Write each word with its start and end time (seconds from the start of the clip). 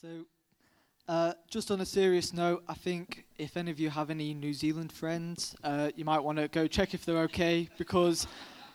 So, 0.00 0.26
uh, 1.08 1.32
just 1.50 1.72
on 1.72 1.80
a 1.80 1.84
serious 1.84 2.32
note, 2.32 2.62
I 2.68 2.74
think 2.74 3.24
if 3.36 3.56
any 3.56 3.72
of 3.72 3.80
you 3.80 3.90
have 3.90 4.10
any 4.10 4.32
New 4.32 4.54
Zealand 4.54 4.92
friends, 4.92 5.56
uh, 5.64 5.90
you 5.96 6.04
might 6.04 6.20
want 6.20 6.38
to 6.38 6.46
go 6.46 6.68
check 6.68 6.94
if 6.94 7.04
they're 7.04 7.22
okay 7.22 7.68
because 7.78 8.28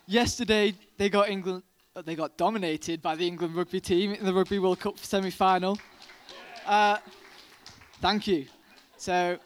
yesterday 0.06 0.74
they 0.98 1.08
got 1.10 1.30
England, 1.30 1.64
uh, 1.96 2.02
they 2.02 2.16
got 2.16 2.36
dominated 2.36 3.02
by 3.02 3.16
the 3.16 3.26
England 3.26 3.56
rugby 3.56 3.80
team 3.80 4.12
in 4.12 4.26
the 4.26 4.34
Rugby 4.34 4.60
World 4.60 4.82
Cup 4.82 5.00
semi-final. 5.00 5.80
Uh, 6.66 6.98
thank 8.02 8.28
you. 8.28 8.46
So, 8.98 9.38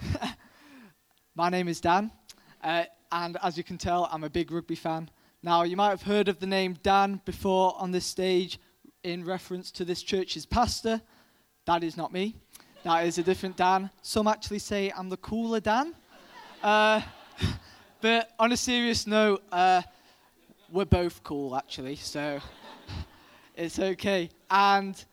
my 1.34 1.48
name 1.48 1.66
is 1.66 1.80
Dan, 1.80 2.12
uh, 2.62 2.84
and 3.10 3.36
as 3.42 3.58
you 3.58 3.64
can 3.64 3.78
tell, 3.78 4.08
I'm 4.12 4.22
a 4.22 4.30
big 4.30 4.52
rugby 4.52 4.76
fan. 4.76 5.10
Now, 5.42 5.64
you 5.64 5.76
might 5.76 5.90
have 5.90 6.02
heard 6.02 6.28
of 6.28 6.38
the 6.38 6.46
name 6.46 6.78
Dan 6.84 7.20
before 7.24 7.74
on 7.80 7.90
this 7.90 8.06
stage 8.06 8.60
in 9.04 9.24
reference 9.24 9.70
to 9.72 9.84
this 9.84 10.02
church's 10.02 10.46
pastor. 10.46 11.00
That 11.66 11.82
is 11.82 11.96
not 11.96 12.12
me. 12.12 12.36
That 12.84 13.06
is 13.06 13.18
a 13.18 13.22
different 13.22 13.56
Dan. 13.56 13.90
Some 14.02 14.28
actually 14.28 14.60
say 14.60 14.92
I'm 14.96 15.08
the 15.08 15.16
cooler 15.16 15.60
Dan. 15.60 15.94
Uh, 16.62 17.00
but 18.00 18.30
on 18.38 18.52
a 18.52 18.56
serious 18.56 19.06
note, 19.06 19.42
uh, 19.50 19.82
we're 20.70 20.84
both 20.84 21.22
cool 21.24 21.56
actually, 21.56 21.96
so 21.96 22.40
it's 23.56 23.78
okay. 23.78 24.30
And 24.50 25.04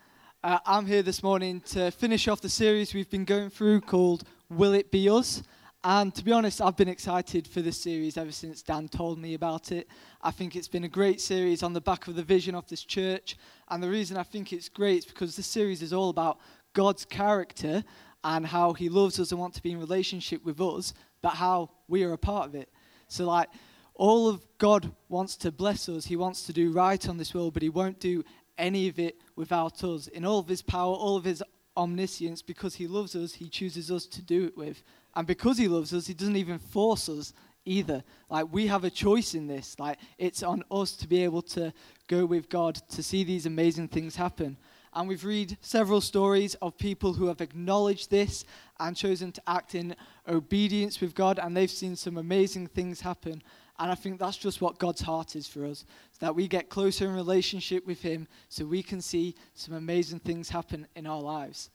uh, 0.43 0.59
I'm 0.65 0.85
here 0.85 1.01
this 1.01 1.23
morning 1.23 1.61
to 1.71 1.91
finish 1.91 2.27
off 2.27 2.41
the 2.41 2.49
series 2.49 2.93
we've 2.93 3.09
been 3.09 3.25
going 3.25 3.49
through 3.49 3.81
called 3.81 4.23
Will 4.49 4.73
It 4.73 4.91
Be 4.91 5.09
Us? 5.09 5.43
And 5.83 6.13
to 6.15 6.25
be 6.25 6.33
honest, 6.33 6.61
I've 6.61 6.75
been 6.75 6.89
excited 6.89 7.47
for 7.47 7.61
this 7.61 7.79
series 7.79 8.17
ever 8.17 8.33
since 8.33 8.61
Dan 8.61 8.89
told 8.89 9.17
me 9.17 9.33
about 9.33 9.71
it. 9.71 9.87
I 10.21 10.29
think 10.29 10.57
it's 10.57 10.67
been 10.67 10.83
a 10.83 10.89
great 10.89 11.21
series 11.21 11.63
on 11.63 11.71
the 11.71 11.79
back 11.79 12.09
of 12.09 12.15
the 12.15 12.23
vision 12.23 12.53
of 12.53 12.67
this 12.67 12.83
church. 12.83 13.37
And 13.69 13.81
the 13.81 13.89
reason 13.89 14.17
I 14.17 14.23
think 14.23 14.51
it's 14.51 14.67
great 14.67 14.99
is 14.99 15.05
because 15.05 15.37
this 15.37 15.47
series 15.47 15.81
is 15.81 15.93
all 15.93 16.09
about 16.09 16.39
God's 16.73 17.05
character 17.05 17.81
and 18.25 18.45
how 18.45 18.73
he 18.73 18.89
loves 18.89 19.21
us 19.21 19.31
and 19.31 19.39
wants 19.39 19.55
to 19.55 19.63
be 19.63 19.71
in 19.71 19.79
relationship 19.79 20.43
with 20.43 20.59
us, 20.59 20.93
but 21.21 21.35
how 21.35 21.69
we 21.87 22.03
are 22.03 22.11
a 22.11 22.17
part 22.17 22.49
of 22.49 22.55
it. 22.55 22.69
So, 23.07 23.25
like, 23.25 23.47
all 23.93 24.27
of 24.27 24.45
God 24.57 24.91
wants 25.07 25.37
to 25.37 25.51
bless 25.51 25.87
us. 25.87 26.05
He 26.05 26.17
wants 26.17 26.43
to 26.43 26.53
do 26.53 26.73
right 26.73 27.07
on 27.07 27.15
this 27.15 27.33
world, 27.33 27.53
but 27.53 27.63
he 27.63 27.69
won't 27.69 28.01
do 28.01 28.25
any 28.57 28.89
of 28.89 28.99
it 28.99 29.21
without 29.37 29.81
us. 29.85 30.07
In 30.07 30.25
all 30.25 30.39
of 30.39 30.47
his 30.49 30.61
power, 30.61 30.93
all 30.93 31.15
of 31.15 31.23
his 31.23 31.41
omniscience, 31.79 32.41
because 32.43 32.75
he 32.75 32.87
loves 32.87 33.15
us, 33.15 33.33
he 33.33 33.49
chooses 33.49 33.89
us 33.89 34.05
to 34.05 34.21
do 34.21 34.45
it 34.45 34.57
with. 34.57 34.83
And 35.15 35.25
because 35.25 35.57
he 35.57 35.67
loves 35.67 35.93
us, 35.93 36.05
he 36.05 36.13
doesn't 36.13 36.35
even 36.35 36.59
force 36.59 37.09
us 37.09 37.33
either. 37.65 38.03
Like 38.29 38.51
we 38.51 38.67
have 38.67 38.83
a 38.83 38.89
choice 38.89 39.33
in 39.33 39.47
this. 39.47 39.79
Like 39.79 39.97
it's 40.17 40.43
on 40.43 40.63
us 40.69 40.91
to 40.97 41.07
be 41.07 41.23
able 41.23 41.41
to 41.43 41.73
go 42.07 42.25
with 42.25 42.49
God 42.49 42.75
to 42.89 43.01
see 43.01 43.23
these 43.23 43.45
amazing 43.45 43.87
things 43.87 44.15
happen. 44.15 44.57
And 44.93 45.07
we've 45.07 45.25
read 45.25 45.57
several 45.61 46.01
stories 46.01 46.55
of 46.55 46.77
people 46.77 47.13
who 47.13 47.27
have 47.27 47.41
acknowledged 47.41 48.09
this 48.09 48.43
and 48.79 48.95
chosen 48.95 49.31
to 49.31 49.41
act 49.45 49.75
in 49.75 49.95
obedience 50.27 50.99
with 50.99 51.13
God, 51.13 51.37
and 51.37 51.55
they've 51.55 51.69
seen 51.69 51.95
some 51.95 52.17
amazing 52.17 52.67
things 52.67 53.01
happen. 53.01 53.43
And 53.79 53.89
I 53.89 53.95
think 53.95 54.19
that's 54.19 54.37
just 54.37 54.61
what 54.61 54.77
God's 54.77 55.01
heart 55.01 55.37
is 55.37 55.47
for 55.47 55.65
us 55.65 55.85
that 56.19 56.35
we 56.35 56.49
get 56.49 56.67
closer 56.67 57.05
in 57.05 57.13
relationship 57.13 57.87
with 57.87 58.01
Him 58.01 58.27
so 58.49 58.65
we 58.65 58.83
can 58.83 59.01
see 59.01 59.35
some 59.53 59.73
amazing 59.73 60.19
things 60.19 60.49
happen 60.49 60.85
in 60.97 61.07
our 61.07 61.21
lives. 61.21 61.69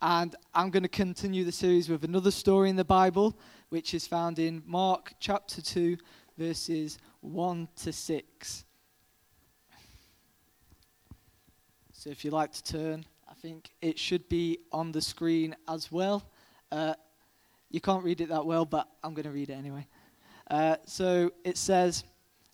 And 0.00 0.34
I'm 0.54 0.70
going 0.70 0.84
to 0.84 0.88
continue 0.88 1.44
the 1.44 1.52
series 1.52 1.90
with 1.90 2.04
another 2.04 2.30
story 2.30 2.70
in 2.70 2.76
the 2.76 2.84
Bible, 2.84 3.38
which 3.68 3.92
is 3.92 4.06
found 4.06 4.38
in 4.38 4.62
Mark 4.64 5.12
chapter 5.20 5.60
2, 5.60 5.98
verses 6.38 6.98
1 7.20 7.68
to 7.82 7.92
6. 7.92 8.64
So 11.92 12.08
if 12.08 12.24
you 12.24 12.30
like 12.30 12.52
to 12.52 12.64
turn, 12.64 13.04
I 13.28 13.34
think 13.34 13.68
it 13.82 13.98
should 13.98 14.26
be 14.30 14.60
on 14.72 14.92
the 14.92 15.02
screen 15.02 15.54
as 15.68 15.92
well. 15.92 16.24
Uh, 16.72 16.94
you 17.68 17.82
can't 17.82 18.02
read 18.02 18.22
it 18.22 18.30
that 18.30 18.46
well, 18.46 18.64
but 18.64 18.88
I'm 19.04 19.12
going 19.12 19.26
to 19.26 19.30
read 19.30 19.50
it 19.50 19.54
anyway. 19.54 19.86
Uh, 20.50 20.76
so 20.84 21.30
it 21.44 21.56
says, 21.56 22.04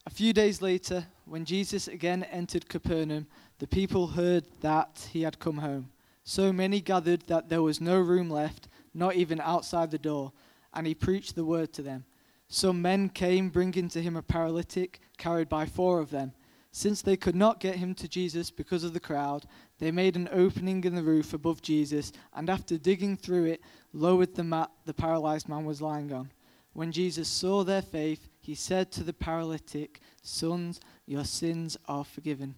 A 0.07 0.11
few 0.11 0.35
days 0.35 0.61
later, 0.61 1.07
when 1.25 1.47
Jesus 1.47 1.89
again 1.89 2.25
entered 2.25 2.69
Capernaum, 2.69 3.27
the 3.59 3.67
people 3.67 4.09
heard 4.09 4.45
that 4.61 5.09
he 5.13 5.23
had 5.23 5.39
come 5.39 5.59
home. 5.59 5.89
So 6.23 6.53
many 6.53 6.81
gathered 6.81 7.23
that 7.29 7.49
there 7.49 7.63
was 7.63 7.81
no 7.81 7.99
room 7.99 8.29
left, 8.29 8.69
not 8.93 9.15
even 9.15 9.41
outside 9.41 9.91
the 9.91 9.99
door, 9.99 10.33
and 10.75 10.87
he 10.87 10.95
preached 10.95 11.35
the 11.35 11.45
word 11.45 11.73
to 11.73 11.83
them. 11.83 12.05
Some 12.49 12.83
men 12.83 13.09
came 13.09 13.49
bringing 13.49 13.89
to 13.89 14.03
him 14.03 14.17
a 14.17 14.23
paralytic, 14.23 15.01
carried 15.17 15.49
by 15.49 15.65
four 15.65 15.99
of 15.99 16.11
them. 16.11 16.33
Since 16.71 17.01
they 17.01 17.17
could 17.17 17.35
not 17.35 17.61
get 17.61 17.77
him 17.77 17.95
to 17.95 18.07
Jesus 18.07 18.51
because 18.51 18.85
of 18.85 18.93
the 18.93 19.01
crowd, 19.01 19.47
they 19.79 19.91
made 19.91 20.15
an 20.15 20.29
opening 20.31 20.85
in 20.85 20.95
the 20.95 21.03
roof 21.03 21.33
above 21.33 21.63
Jesus, 21.63 22.13
and 22.35 22.51
after 22.51 22.77
digging 22.77 23.17
through 23.17 23.47
it, 23.47 23.63
lowered 23.95 24.35
the 24.35 24.45
mat 24.45 24.71
the 24.85 24.93
paralyzed 24.93 25.49
man 25.49 25.65
was 25.65 25.81
lying 25.81 26.13
on. 26.13 26.31
When 26.77 26.93
Jesus 26.93 27.27
saw 27.27 27.65
their 27.65 27.81
faith, 27.81 28.29
he 28.39 28.55
said 28.55 28.93
to 28.93 29.03
the 29.03 29.15
paralytic, 29.15 30.03
Sons, 30.21 30.79
your 31.07 31.25
sins 31.25 31.79
are 31.89 32.05
forgiven. 32.05 32.55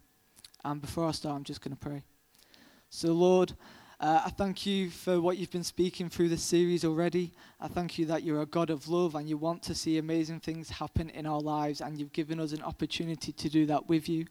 And 0.64 0.80
before 0.80 1.06
I 1.06 1.12
start, 1.12 1.36
I'm 1.36 1.44
just 1.44 1.60
going 1.60 1.76
to 1.76 1.80
pray. 1.80 2.02
So, 2.90 3.12
Lord, 3.12 3.52
uh, 4.00 4.22
I 4.26 4.30
thank 4.30 4.66
you 4.66 4.90
for 4.90 5.20
what 5.20 5.38
you've 5.38 5.52
been 5.52 5.62
speaking 5.62 6.10
through 6.10 6.30
this 6.30 6.42
series 6.42 6.84
already. 6.84 7.32
I 7.60 7.68
thank 7.68 7.96
you 7.96 8.06
that 8.06 8.24
you're 8.24 8.42
a 8.42 8.46
God 8.46 8.70
of 8.70 8.88
love 8.88 9.14
and 9.14 9.28
you 9.28 9.36
want 9.36 9.62
to 9.62 9.74
see 9.76 9.98
amazing 9.98 10.40
things 10.40 10.68
happen 10.68 11.10
in 11.10 11.24
our 11.24 11.40
lives, 11.40 11.80
and 11.80 11.96
you've 11.96 12.12
given 12.12 12.40
us 12.40 12.50
an 12.50 12.62
opportunity 12.62 13.30
to 13.30 13.48
do 13.48 13.66
that 13.66 13.88
with 13.88 14.08
you. 14.08 14.26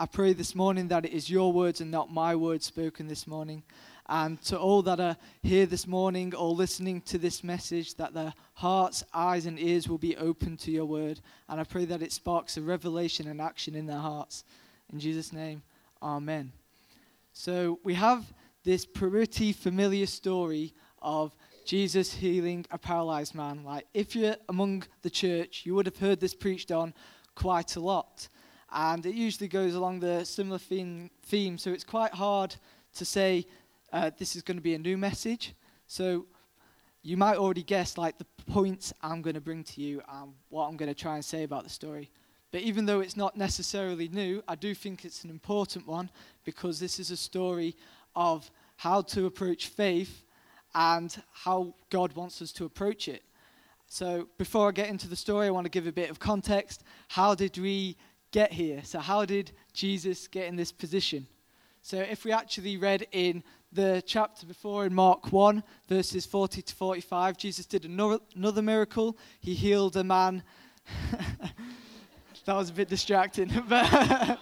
I 0.00 0.06
pray 0.06 0.32
this 0.32 0.56
morning 0.56 0.88
that 0.88 1.04
it 1.04 1.12
is 1.12 1.30
your 1.30 1.52
words 1.52 1.80
and 1.80 1.92
not 1.92 2.12
my 2.12 2.34
words 2.34 2.66
spoken 2.66 3.06
this 3.06 3.28
morning. 3.28 3.62
And 4.08 4.40
to 4.42 4.58
all 4.58 4.82
that 4.82 5.00
are 5.00 5.16
here 5.42 5.64
this 5.64 5.86
morning 5.86 6.34
or 6.34 6.50
listening 6.50 7.00
to 7.02 7.18
this 7.18 7.44
message, 7.44 7.94
that 7.94 8.14
their 8.14 8.34
hearts, 8.54 9.04
eyes, 9.14 9.46
and 9.46 9.58
ears 9.58 9.88
will 9.88 9.98
be 9.98 10.16
open 10.16 10.56
to 10.58 10.70
your 10.70 10.86
word. 10.86 11.20
And 11.48 11.60
I 11.60 11.64
pray 11.64 11.84
that 11.86 12.02
it 12.02 12.12
sparks 12.12 12.56
a 12.56 12.62
revelation 12.62 13.28
and 13.28 13.40
action 13.40 13.74
in 13.74 13.86
their 13.86 13.98
hearts. 13.98 14.44
In 14.92 14.98
Jesus' 14.98 15.32
name, 15.32 15.62
amen. 16.02 16.52
So 17.32 17.78
we 17.84 17.94
have 17.94 18.32
this 18.64 18.84
pretty 18.84 19.52
familiar 19.52 20.06
story 20.06 20.74
of 21.00 21.34
Jesus 21.64 22.12
healing 22.12 22.66
a 22.70 22.78
paralyzed 22.78 23.34
man. 23.34 23.64
Like, 23.64 23.86
if 23.94 24.14
you're 24.16 24.36
among 24.48 24.84
the 25.02 25.10
church, 25.10 25.62
you 25.64 25.74
would 25.74 25.86
have 25.86 25.98
heard 25.98 26.20
this 26.20 26.34
preached 26.34 26.72
on 26.72 26.92
quite 27.34 27.76
a 27.76 27.80
lot. 27.80 28.28
And 28.72 29.04
it 29.06 29.14
usually 29.14 29.48
goes 29.48 29.74
along 29.74 30.00
the 30.00 30.24
similar 30.24 30.58
theme, 30.58 31.10
theme 31.22 31.58
so 31.58 31.72
it's 31.72 31.84
quite 31.84 32.14
hard 32.14 32.54
to 32.94 33.04
say 33.04 33.46
uh, 33.92 34.10
this 34.18 34.34
is 34.34 34.42
going 34.42 34.56
to 34.56 34.62
be 34.62 34.74
a 34.74 34.78
new 34.78 34.96
message. 34.96 35.54
So 35.86 36.26
you 37.02 37.16
might 37.16 37.36
already 37.36 37.62
guess, 37.62 37.98
like, 37.98 38.18
the 38.18 38.26
points 38.50 38.92
I'm 39.02 39.22
going 39.22 39.34
to 39.34 39.40
bring 39.40 39.64
to 39.64 39.80
you 39.80 40.02
and 40.08 40.32
what 40.48 40.66
I'm 40.66 40.76
going 40.76 40.88
to 40.92 41.00
try 41.00 41.16
and 41.16 41.24
say 41.24 41.42
about 41.42 41.64
the 41.64 41.70
story. 41.70 42.10
But 42.52 42.62
even 42.62 42.84
though 42.84 43.00
it's 43.00 43.16
not 43.16 43.36
necessarily 43.36 44.08
new, 44.08 44.42
I 44.46 44.54
do 44.54 44.74
think 44.74 45.04
it's 45.04 45.24
an 45.24 45.30
important 45.30 45.86
one 45.86 46.10
because 46.44 46.78
this 46.78 46.98
is 46.98 47.10
a 47.10 47.16
story 47.16 47.76
of 48.14 48.50
how 48.76 49.02
to 49.02 49.26
approach 49.26 49.68
faith 49.68 50.24
and 50.74 51.14
how 51.32 51.74
God 51.90 52.14
wants 52.14 52.40
us 52.40 52.52
to 52.52 52.64
approach 52.64 53.08
it. 53.08 53.22
So, 53.86 54.28
before 54.38 54.68
I 54.68 54.72
get 54.72 54.88
into 54.88 55.08
the 55.08 55.16
story, 55.16 55.46
I 55.46 55.50
want 55.50 55.66
to 55.66 55.70
give 55.70 55.86
a 55.86 55.92
bit 55.92 56.08
of 56.08 56.18
context. 56.18 56.82
How 57.08 57.34
did 57.34 57.58
we 57.58 57.96
get 58.30 58.50
here? 58.50 58.80
So, 58.84 59.00
how 59.00 59.26
did 59.26 59.52
Jesus 59.74 60.28
get 60.28 60.46
in 60.46 60.56
this 60.56 60.72
position? 60.72 61.26
So, 61.82 61.98
if 61.98 62.24
we 62.24 62.32
actually 62.32 62.78
read 62.78 63.06
in 63.12 63.42
the 63.72 64.02
chapter 64.04 64.46
before 64.46 64.84
in 64.84 64.94
Mark 64.94 65.32
1, 65.32 65.62
verses 65.88 66.26
40 66.26 66.62
to 66.62 66.74
45, 66.74 67.38
Jesus 67.38 67.64
did 67.64 67.86
another, 67.86 68.62
miracle. 68.62 69.16
He 69.40 69.54
healed 69.54 69.96
a 69.96 70.04
man. 70.04 70.42
that 72.44 72.54
was 72.54 72.68
a 72.68 72.72
bit 72.72 72.88
distracting. 72.88 73.50
but, 73.68 74.38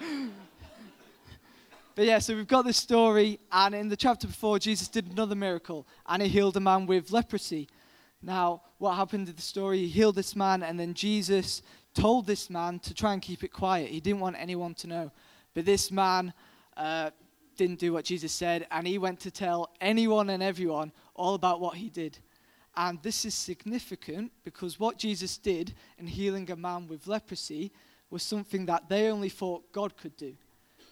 but 1.94 2.04
yeah, 2.04 2.18
so 2.18 2.34
we've 2.34 2.48
got 2.48 2.64
this 2.64 2.76
story, 2.76 3.38
and 3.52 3.74
in 3.74 3.88
the 3.88 3.96
chapter 3.96 4.26
before, 4.26 4.58
Jesus 4.58 4.88
did 4.88 5.12
another 5.12 5.36
miracle, 5.36 5.86
and 6.06 6.22
he 6.22 6.28
healed 6.28 6.56
a 6.56 6.60
man 6.60 6.86
with 6.86 7.12
leprosy. 7.12 7.68
Now, 8.22 8.62
what 8.78 8.96
happened 8.96 9.28
in 9.28 9.36
the 9.36 9.42
story? 9.42 9.78
He 9.78 9.88
healed 9.88 10.16
this 10.16 10.34
man, 10.34 10.64
and 10.64 10.78
then 10.78 10.92
Jesus 10.92 11.62
told 11.94 12.26
this 12.26 12.50
man 12.50 12.80
to 12.80 12.94
try 12.94 13.12
and 13.12 13.22
keep 13.22 13.44
it 13.44 13.52
quiet. 13.52 13.90
He 13.90 14.00
didn't 14.00 14.20
want 14.20 14.36
anyone 14.38 14.74
to 14.74 14.88
know. 14.88 15.12
But 15.54 15.66
this 15.66 15.90
man 15.90 16.32
uh, 16.76 17.10
didn't 17.60 17.78
do 17.78 17.92
what 17.92 18.06
Jesus 18.06 18.32
said, 18.32 18.66
and 18.70 18.86
he 18.86 18.96
went 18.96 19.20
to 19.20 19.30
tell 19.30 19.68
anyone 19.82 20.30
and 20.30 20.42
everyone 20.42 20.92
all 21.14 21.34
about 21.34 21.60
what 21.60 21.76
he 21.76 21.90
did. 21.90 22.16
And 22.74 22.98
this 23.02 23.26
is 23.26 23.34
significant 23.34 24.32
because 24.44 24.80
what 24.80 24.96
Jesus 24.96 25.36
did 25.36 25.74
in 25.98 26.06
healing 26.06 26.50
a 26.50 26.56
man 26.56 26.88
with 26.88 27.06
leprosy 27.06 27.70
was 28.08 28.22
something 28.22 28.64
that 28.64 28.88
they 28.88 29.10
only 29.10 29.28
thought 29.28 29.70
God 29.72 29.94
could 29.98 30.16
do. 30.16 30.34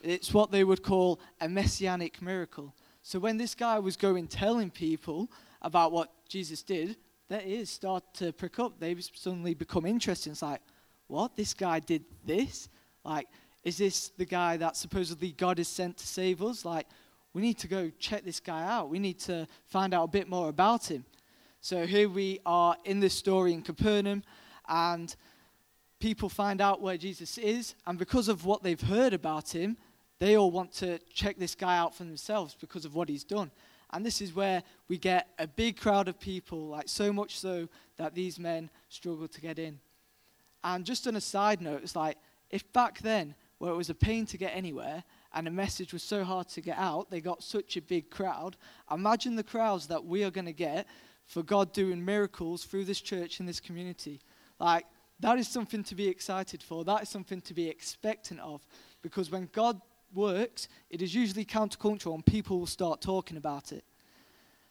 It's 0.02 0.34
what 0.34 0.50
they 0.50 0.62
would 0.62 0.82
call 0.82 1.20
a 1.40 1.48
messianic 1.48 2.20
miracle. 2.20 2.74
So 3.02 3.18
when 3.18 3.38
this 3.38 3.54
guy 3.54 3.78
was 3.78 3.96
going 3.96 4.26
telling 4.28 4.70
people 4.70 5.30
about 5.62 5.90
what 5.90 6.12
Jesus 6.28 6.62
did, 6.62 6.98
their 7.30 7.42
ears 7.46 7.70
start 7.70 8.04
to 8.14 8.30
prick 8.30 8.58
up. 8.58 8.78
They 8.78 8.94
suddenly 9.14 9.54
become 9.54 9.86
interested. 9.86 10.32
It's 10.32 10.42
like, 10.42 10.60
what? 11.06 11.34
This 11.34 11.54
guy 11.54 11.80
did 11.80 12.04
this? 12.26 12.68
Like, 13.04 13.26
is 13.68 13.76
this 13.76 14.08
the 14.16 14.24
guy 14.24 14.56
that 14.56 14.76
supposedly 14.76 15.32
God 15.32 15.58
has 15.58 15.68
sent 15.68 15.98
to 15.98 16.06
save 16.06 16.42
us? 16.42 16.64
Like, 16.64 16.86
we 17.34 17.42
need 17.42 17.58
to 17.58 17.68
go 17.68 17.90
check 17.98 18.24
this 18.24 18.40
guy 18.40 18.64
out. 18.64 18.88
We 18.88 18.98
need 18.98 19.18
to 19.20 19.46
find 19.66 19.92
out 19.92 20.04
a 20.04 20.08
bit 20.08 20.26
more 20.26 20.48
about 20.48 20.90
him. 20.90 21.04
So 21.60 21.86
here 21.86 22.08
we 22.08 22.40
are 22.46 22.76
in 22.86 22.98
this 22.98 23.12
story 23.12 23.52
in 23.52 23.60
Capernaum, 23.60 24.24
and 24.68 25.14
people 26.00 26.30
find 26.30 26.62
out 26.62 26.80
where 26.80 26.96
Jesus 26.96 27.36
is, 27.36 27.74
and 27.86 27.98
because 27.98 28.28
of 28.28 28.46
what 28.46 28.62
they've 28.62 28.80
heard 28.80 29.12
about 29.12 29.54
him, 29.54 29.76
they 30.18 30.38
all 30.38 30.50
want 30.50 30.72
to 30.74 30.98
check 31.12 31.36
this 31.38 31.54
guy 31.54 31.76
out 31.76 31.94
for 31.94 32.04
themselves 32.04 32.56
because 32.58 32.86
of 32.86 32.94
what 32.94 33.10
he's 33.10 33.24
done. 33.24 33.50
And 33.90 34.04
this 34.04 34.22
is 34.22 34.34
where 34.34 34.62
we 34.88 34.96
get 34.96 35.28
a 35.38 35.46
big 35.46 35.76
crowd 35.76 36.08
of 36.08 36.18
people, 36.18 36.68
like 36.68 36.88
so 36.88 37.12
much 37.12 37.38
so 37.38 37.68
that 37.98 38.14
these 38.14 38.38
men 38.38 38.70
struggle 38.88 39.28
to 39.28 39.40
get 39.42 39.58
in. 39.58 39.78
And 40.64 40.86
just 40.86 41.06
on 41.06 41.16
a 41.16 41.20
side 41.20 41.60
note, 41.60 41.82
it's 41.82 41.96
like 41.96 42.16
if 42.50 42.70
back 42.72 43.00
then, 43.00 43.34
where 43.58 43.72
it 43.72 43.76
was 43.76 43.90
a 43.90 43.94
pain 43.94 44.25
to 44.26 44.38
get 44.38 44.55
anywhere 44.55 45.02
and 45.34 45.46
a 45.46 45.50
message 45.50 45.93
was 45.93 46.02
so 46.02 46.25
hard 46.25 46.49
to 46.49 46.60
get 46.60 46.78
out, 46.78 47.10
they 47.10 47.20
got 47.20 47.43
such 47.43 47.76
a 47.76 47.82
big 47.82 48.10
crowd. 48.10 48.56
Imagine 48.90 49.37
the 49.37 49.43
crowds 49.43 49.87
that 49.88 50.05
we 50.05 50.25
are 50.25 50.31
going 50.31 50.46
to 50.46 50.52
get 50.52 50.87
for 51.26 51.43
God 51.43 51.72
doing 51.72 52.05
miracles 52.05 52.64
through 52.64 52.84
this 52.84 53.00
church 53.00 53.40
and 53.40 53.49
this 53.49 53.60
community. 53.60 54.20
Like, 54.58 54.87
that 55.20 55.38
is 55.38 55.49
something 55.49 55.82
to 55.84 55.94
be 55.94 56.08
excited 56.08 56.62
for. 56.62 56.84
That 56.84 57.02
is 57.02 57.08
something 57.08 57.40
to 57.43 57.55
be 57.55 57.69
expectant 57.69 58.40
of. 58.40 58.66
Because 59.02 59.31
when 59.31 59.49
God 59.52 59.81
works, 60.14 60.69
it 60.88 61.02
is 61.02 61.14
usually 61.14 61.44
countercultural 61.44 62.14
and 62.14 62.25
people 62.25 62.58
will 62.58 62.66
start 62.66 63.02
talking 63.02 63.37
about 63.37 63.72
it. 63.72 63.84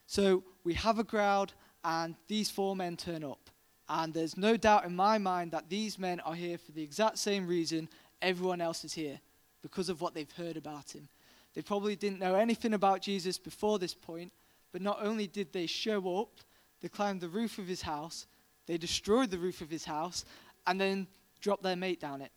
So 0.07 0.43
we 0.63 0.73
have 0.73 0.99
a 0.99 1.03
crowd, 1.03 1.51
and 1.83 2.15
these 2.27 2.49
four 2.49 2.75
men 2.75 2.95
turn 2.95 3.23
up. 3.23 3.49
And 3.89 4.13
there's 4.13 4.37
no 4.37 4.57
doubt 4.57 4.85
in 4.85 4.95
my 4.95 5.17
mind 5.17 5.51
that 5.51 5.69
these 5.69 5.99
men 5.99 6.19
are 6.21 6.33
here 6.33 6.57
for 6.57 6.71
the 6.71 6.83
exact 6.83 7.17
same 7.17 7.45
reason 7.47 7.87
everyone 8.21 8.61
else 8.61 8.83
is 8.83 8.93
here 8.93 9.19
because 9.61 9.89
of 9.89 10.01
what 10.01 10.13
they've 10.13 10.31
heard 10.31 10.57
about 10.57 10.93
him. 10.93 11.07
They 11.53 11.61
probably 11.61 11.95
didn't 11.95 12.19
know 12.19 12.35
anything 12.35 12.73
about 12.73 13.01
Jesus 13.01 13.37
before 13.37 13.79
this 13.79 13.93
point, 13.93 14.31
but 14.71 14.81
not 14.81 14.99
only 15.01 15.27
did 15.27 15.51
they 15.53 15.65
show 15.65 16.21
up, 16.21 16.29
they 16.81 16.87
climbed 16.87 17.21
the 17.21 17.29
roof 17.29 17.57
of 17.57 17.67
his 17.67 17.81
house, 17.81 18.27
they 18.67 18.77
destroyed 18.77 19.31
the 19.31 19.39
roof 19.39 19.61
of 19.61 19.69
his 19.69 19.85
house, 19.85 20.25
and 20.67 20.79
then 20.79 21.07
dropped 21.41 21.63
their 21.63 21.75
mate 21.75 21.99
down 21.99 22.21
it. 22.21 22.31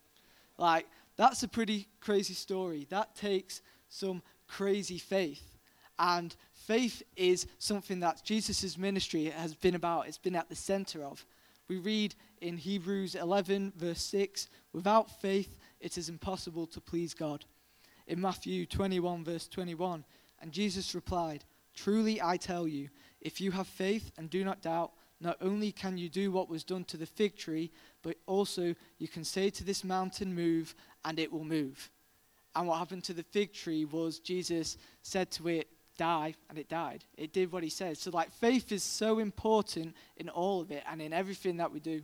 Like, 0.57 0.87
that's 1.17 1.43
a 1.43 1.47
pretty 1.47 1.87
crazy 1.99 2.33
story. 2.33 2.87
That 2.89 3.15
takes 3.15 3.61
some 3.89 4.21
crazy 4.47 4.97
faith. 4.97 5.57
And 5.99 6.35
faith 6.53 7.03
is 7.15 7.45
something 7.59 7.99
that 7.99 8.23
Jesus' 8.23 8.77
ministry 8.77 9.25
has 9.25 9.53
been 9.53 9.75
about, 9.75 10.07
it's 10.07 10.17
been 10.17 10.35
at 10.35 10.49
the 10.49 10.55
center 10.55 11.03
of. 11.03 11.23
We 11.67 11.77
read 11.77 12.15
in 12.41 12.57
Hebrews 12.57 13.15
11, 13.15 13.73
verse 13.77 14.01
6 14.01 14.49
without 14.73 15.21
faith, 15.21 15.57
it 15.81 15.97
is 15.97 16.09
impossible 16.09 16.67
to 16.67 16.79
please 16.79 17.13
God. 17.13 17.43
In 18.07 18.21
Matthew 18.21 18.65
21, 18.65 19.23
verse 19.23 19.47
21, 19.47 20.05
and 20.41 20.51
Jesus 20.51 20.95
replied, 20.95 21.43
Truly 21.75 22.21
I 22.21 22.37
tell 22.37 22.67
you, 22.67 22.89
if 23.19 23.41
you 23.41 23.51
have 23.51 23.67
faith 23.67 24.11
and 24.17 24.29
do 24.29 24.43
not 24.43 24.61
doubt, 24.61 24.91
not 25.19 25.37
only 25.39 25.71
can 25.71 25.97
you 25.97 26.09
do 26.09 26.31
what 26.31 26.49
was 26.49 26.63
done 26.63 26.83
to 26.85 26.97
the 26.97 27.05
fig 27.05 27.35
tree, 27.35 27.71
but 28.01 28.17
also 28.25 28.73
you 28.97 29.07
can 29.07 29.23
say 29.23 29.49
to 29.51 29.63
this 29.63 29.83
mountain, 29.83 30.33
Move, 30.33 30.73
and 31.05 31.19
it 31.19 31.31
will 31.31 31.43
move. 31.43 31.91
And 32.55 32.67
what 32.67 32.79
happened 32.79 33.03
to 33.05 33.13
the 33.13 33.23
fig 33.23 33.53
tree 33.53 33.85
was 33.85 34.19
Jesus 34.19 34.77
said 35.03 35.31
to 35.31 35.47
it, 35.47 35.67
Die, 35.97 36.33
and 36.49 36.57
it 36.57 36.69
died. 36.69 37.05
It 37.17 37.33
did 37.33 37.51
what 37.51 37.63
he 37.63 37.69
said. 37.69 37.97
So, 37.97 38.09
like, 38.11 38.31
faith 38.31 38.71
is 38.71 38.81
so 38.81 39.19
important 39.19 39.95
in 40.17 40.29
all 40.29 40.59
of 40.61 40.71
it 40.71 40.83
and 40.89 41.01
in 41.01 41.13
everything 41.13 41.57
that 41.57 41.71
we 41.71 41.79
do. 41.79 42.01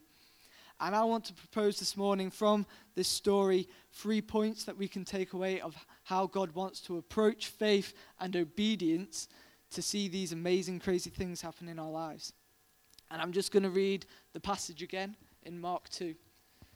And 0.80 0.96
I 0.96 1.04
want 1.04 1.26
to 1.26 1.34
propose 1.34 1.80
this 1.80 1.98
morning 1.98 2.30
from 2.30 2.66
this 2.96 3.08
story 3.08 3.68
three 3.92 4.22
points 4.22 4.64
that 4.66 4.78
we 4.78 4.88
can 4.88 5.04
take 5.04 5.34
away 5.34 5.60
of 5.60 5.76
how 6.04 6.28
God 6.28 6.54
wants 6.54 6.80
to 6.82 6.98
approach 6.98 7.48
faith 7.48 7.94
and 8.20 8.36
obedience 8.36 9.28
to 9.72 9.82
see 9.82 10.08
these 10.08 10.32
amazing, 10.32 10.80
crazy 10.80 11.10
things 11.10 11.42
happen 11.42 11.68
in 11.68 11.80
our 11.80 11.90
lives. 11.90 12.34
And 13.10 13.22
I'm 13.22 13.32
just 13.32 13.52
going 13.52 13.64
to 13.64 13.70
read 13.70 14.06
the 14.34 14.40
passage 14.40 14.84
again 14.84 15.16
in 15.44 15.60
Mark 15.60 15.90
2. 15.90 16.14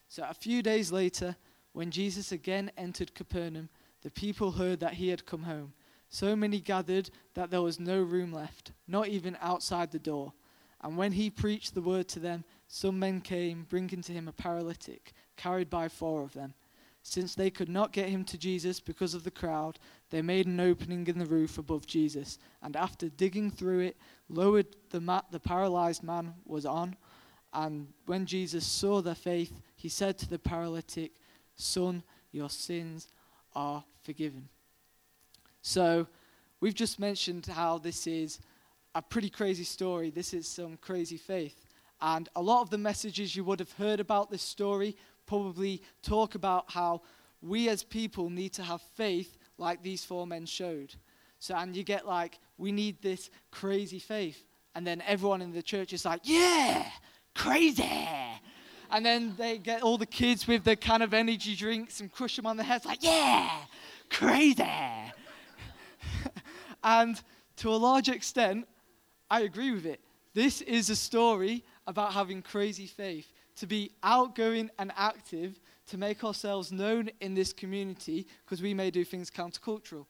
So, 0.07 0.25
a 0.27 0.33
few 0.33 0.61
days 0.61 0.91
later, 0.91 1.35
when 1.73 1.91
Jesus 1.91 2.31
again 2.31 2.71
entered 2.77 3.13
Capernaum, 3.13 3.69
the 4.01 4.11
people 4.11 4.51
heard 4.51 4.79
that 4.79 4.95
he 4.95 5.09
had 5.09 5.25
come 5.25 5.43
home. 5.43 5.73
So 6.09 6.35
many 6.35 6.59
gathered 6.59 7.09
that 7.35 7.51
there 7.51 7.61
was 7.61 7.79
no 7.79 8.01
room 8.01 8.33
left, 8.33 8.73
not 8.87 9.07
even 9.07 9.37
outside 9.41 9.91
the 9.91 9.99
door. 9.99 10.33
And 10.81 10.97
when 10.97 11.13
he 11.13 11.29
preached 11.29 11.73
the 11.73 11.81
word 11.81 12.09
to 12.09 12.19
them, 12.19 12.43
some 12.73 12.99
men 12.99 13.19
came, 13.19 13.67
bringing 13.67 14.01
to 14.01 14.13
him 14.13 14.29
a 14.29 14.31
paralytic, 14.31 15.11
carried 15.35 15.69
by 15.69 15.89
four 15.89 16.23
of 16.23 16.31
them. 16.31 16.53
Since 17.03 17.35
they 17.35 17.49
could 17.49 17.67
not 17.67 17.91
get 17.91 18.07
him 18.07 18.23
to 18.23 18.37
Jesus 18.37 18.79
because 18.79 19.13
of 19.13 19.25
the 19.25 19.29
crowd, 19.29 19.77
they 20.09 20.21
made 20.21 20.47
an 20.47 20.57
opening 20.61 21.05
in 21.07 21.19
the 21.19 21.25
roof 21.25 21.57
above 21.57 21.85
Jesus, 21.85 22.39
and 22.63 22.77
after 22.77 23.09
digging 23.09 23.51
through 23.51 23.81
it, 23.81 23.97
lowered 24.29 24.67
the 24.89 25.01
mat 25.01 25.25
the 25.31 25.39
paralyzed 25.39 26.01
man 26.01 26.33
was 26.45 26.65
on. 26.65 26.95
And 27.51 27.89
when 28.05 28.25
Jesus 28.25 28.65
saw 28.65 29.01
their 29.01 29.15
faith, 29.15 29.51
he 29.75 29.89
said 29.89 30.17
to 30.19 30.29
the 30.29 30.39
paralytic, 30.39 31.11
Son, 31.57 32.01
your 32.31 32.49
sins 32.49 33.09
are 33.53 33.83
forgiven. 34.01 34.47
So, 35.61 36.07
we've 36.61 36.73
just 36.73 37.01
mentioned 37.01 37.47
how 37.47 37.79
this 37.79 38.07
is 38.07 38.39
a 38.95 39.01
pretty 39.01 39.29
crazy 39.29 39.65
story. 39.65 40.09
This 40.09 40.33
is 40.33 40.47
some 40.47 40.77
crazy 40.77 41.17
faith. 41.17 41.65
And 42.01 42.29
a 42.35 42.41
lot 42.41 42.61
of 42.61 42.69
the 42.69 42.77
messages 42.77 43.35
you 43.35 43.43
would 43.43 43.59
have 43.59 43.71
heard 43.73 43.99
about 43.99 44.31
this 44.31 44.41
story 44.41 44.95
probably 45.25 45.81
talk 46.01 46.35
about 46.35 46.71
how 46.71 47.01
we 47.41 47.69
as 47.69 47.83
people 47.83 48.29
need 48.29 48.53
to 48.53 48.63
have 48.63 48.81
faith 48.95 49.37
like 49.57 49.83
these 49.83 50.03
four 50.03 50.25
men 50.25 50.45
showed. 50.45 50.95
So, 51.39 51.55
and 51.55 51.75
you 51.75 51.83
get 51.83 52.07
like, 52.07 52.39
we 52.57 52.71
need 52.71 53.01
this 53.01 53.29
crazy 53.51 53.99
faith. 53.99 54.43
And 54.75 54.85
then 54.85 55.01
everyone 55.05 55.41
in 55.41 55.51
the 55.51 55.61
church 55.61 55.93
is 55.93 56.05
like, 56.05 56.21
yeah, 56.23 56.85
crazy. 57.35 58.07
And 58.89 59.05
then 59.05 59.35
they 59.37 59.57
get 59.57 59.83
all 59.83 59.97
the 59.97 60.05
kids 60.05 60.47
with 60.47 60.63
the 60.63 60.75
kind 60.75 61.01
of 61.01 61.13
energy 61.13 61.55
drinks 61.55 61.99
and 61.99 62.11
crush 62.11 62.35
them 62.35 62.45
on 62.45 62.57
the 62.57 62.63
heads, 62.63 62.85
like, 62.85 63.03
yeah, 63.03 63.49
crazy. 64.09 64.63
and 66.83 67.21
to 67.57 67.69
a 67.69 67.77
large 67.77 68.09
extent, 68.09 68.67
I 69.29 69.41
agree 69.41 69.71
with 69.71 69.85
it. 69.85 70.01
This 70.33 70.61
is 70.61 70.89
a 70.89 70.95
story 70.95 71.63
about 71.87 72.13
having 72.13 72.41
crazy 72.41 72.87
faith, 72.87 73.31
to 73.55 73.67
be 73.67 73.91
outgoing 74.03 74.69
and 74.79 74.91
active, 74.95 75.59
to 75.87 75.97
make 75.97 76.23
ourselves 76.23 76.71
known 76.71 77.09
in 77.19 77.33
this 77.33 77.53
community, 77.53 78.27
because 78.45 78.61
we 78.61 78.73
may 78.73 78.91
do 78.91 79.03
things 79.03 79.29
countercultural. 79.29 80.05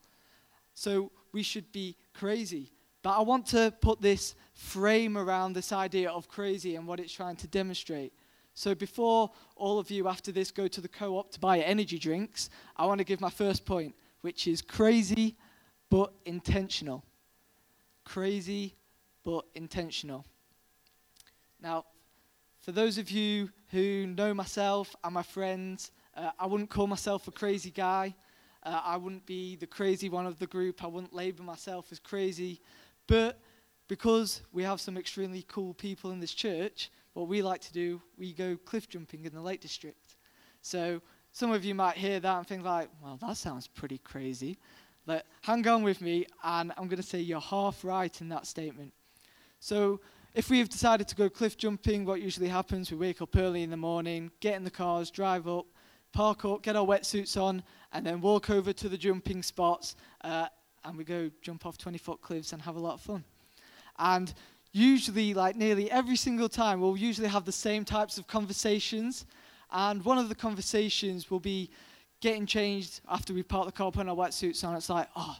So 0.74 1.12
we 1.32 1.44
should 1.44 1.72
be 1.72 1.96
crazy. 2.14 2.72
But 3.04 3.18
I 3.18 3.22
want 3.22 3.48
to 3.48 3.74
put 3.82 4.02
this 4.02 4.36
frame 4.54 5.18
around 5.18 5.54
this 5.54 5.72
idea 5.72 6.12
of 6.12 6.28
crazy 6.28 6.76
and 6.76 6.88
what 6.88 7.00
it's 7.00 7.14
trying 7.14 7.36
to 7.38 7.48
demonstrate. 7.48 8.14
So 8.54 8.76
before 8.76 9.32
all 9.56 9.80
of 9.80 9.90
you 9.90 10.08
after 10.08 10.32
this 10.32 10.52
go 10.52 10.68
to 10.68 10.82
the 10.82 10.88
co 10.88 11.18
op 11.18 11.32
to 11.32 11.40
buy 11.40 11.60
energy 11.60 11.98
drinks, 11.98 12.50
I 12.76 12.86
want 12.86 13.00
to 13.00 13.04
give 13.04 13.22
my 13.22 13.30
first 13.30 13.66
point, 13.66 13.96
which 14.22 14.48
is 14.48 14.62
crazy 14.62 15.36
but 15.90 16.14
intentional. 16.26 17.04
Crazy 18.04 18.76
but 19.24 19.46
intentional. 19.56 20.26
Now, 21.62 21.86
for 22.60 22.72
those 22.72 22.98
of 22.98 23.12
you 23.12 23.50
who 23.70 24.08
know 24.08 24.34
myself 24.34 24.96
and 25.04 25.14
my 25.14 25.24
friends, 25.24 25.92
uh, 26.16 26.32
I 26.40 26.46
wouldn't 26.48 26.70
call 26.70 26.88
myself 26.88 27.28
a 27.28 27.32
crazy 27.32 27.72
guy. 27.72 28.16
Uh, 28.64 28.82
I 28.84 28.98
wouldn't 28.98 29.26
be 29.26 29.56
the 29.56 29.68
crazy 29.68 30.10
one 30.10 30.26
of 30.26 30.40
the 30.40 30.48
group. 30.48 30.84
I 30.84 30.88
wouldn't 30.88 31.14
label 31.14 31.44
myself 31.44 31.88
as 31.92 32.00
crazy. 32.00 32.62
But 33.08 33.40
because 33.88 34.42
we 34.54 34.64
have 34.64 34.80
some 34.82 34.98
extremely 34.98 35.44
cool 35.48 35.74
people 35.74 36.12
in 36.12 36.20
this 36.20 36.34
church, 36.34 36.92
what 37.14 37.28
we 37.28 37.42
like 37.42 37.62
to 37.62 37.74
do, 37.74 38.02
we 38.18 38.34
go 38.34 38.58
cliff 38.66 38.88
jumping 38.88 39.26
in 39.26 39.34
the 39.34 39.42
Lake 39.42 39.62
District. 39.62 40.16
So 40.62 41.02
some 41.32 41.52
of 41.52 41.66
you 41.66 41.76
might 41.76 41.98
hear 41.98 42.20
that 42.20 42.38
and 42.38 42.48
think 42.48 42.64
like, 42.64 42.90
well, 43.04 43.18
that 43.22 43.38
sounds 43.38 43.68
pretty 43.68 43.98
crazy. 44.00 44.58
But 45.06 45.26
hang 45.42 45.68
on 45.68 45.84
with 45.84 46.02
me, 46.02 46.26
and 46.44 46.72
I'm 46.78 46.88
going 46.88 47.02
to 47.02 47.08
say 47.08 47.20
you're 47.20 47.40
half 47.40 47.84
right 47.84 48.22
in 48.22 48.30
that 48.30 48.46
statement. 48.46 48.94
So 49.60 50.00
if 50.34 50.50
we 50.50 50.60
have 50.60 50.70
decided 50.70 51.08
to 51.10 51.16
go 51.16 51.30
cliff 51.30 51.58
jumping, 51.58 52.06
what 52.06 52.22
usually 52.22 52.48
happens, 52.48 52.90
we 52.90 52.98
wake 52.98 53.22
up 53.22 53.36
early 53.36 53.64
in 53.64 53.70
the 53.70 53.78
morning, 53.78 54.32
get 54.40 54.56
in 54.56 54.64
the 54.64 54.72
cars, 54.72 55.12
drive 55.12 55.48
up, 55.48 55.66
park 56.14 56.46
up, 56.46 56.64
get 56.64 56.76
our 56.76 56.86
wetsuits 56.86 57.40
on, 57.42 57.64
and 57.92 58.06
then 58.06 58.22
walk 58.22 58.50
over 58.50 58.72
to 58.72 58.88
the 58.88 58.98
jumping 58.98 59.44
spots, 59.44 59.96
uh, 60.24 60.48
and 60.86 60.98
we 60.98 61.04
go 61.04 61.30
jump 61.42 61.66
off 61.66 61.78
20 61.78 61.98
foot 61.98 62.22
cliffs 62.22 62.54
and 62.54 62.62
have 62.62 62.76
a 62.76 62.80
lot 62.80 62.94
of 62.94 63.02
fun. 63.02 63.24
And 64.00 64.34
usually, 64.72 65.34
like 65.34 65.56
nearly 65.56 65.92
every 65.92 66.16
single 66.16 66.50
time, 66.50 66.80
we'll 66.80 66.98
usually 66.98 67.28
have 67.28 67.46
the 67.46 67.52
same 67.52 67.84
types 67.84 68.18
of 68.18 68.26
conversations. 68.28 69.26
And 69.72 70.04
one 70.04 70.18
of 70.18 70.30
the 70.30 70.36
conversations 70.36 71.30
will 71.30 71.40
be 71.40 71.70
getting 72.22 72.46
changed 72.46 73.02
after 73.10 73.34
we 73.34 73.44
park 73.44 73.66
the 73.66 73.72
car, 73.72 73.92
putting 73.92 74.10
our 74.10 74.16
wetsuits 74.16 74.66
on. 74.66 74.76
It's 74.76 74.90
like, 74.90 75.08
oh, 75.16 75.38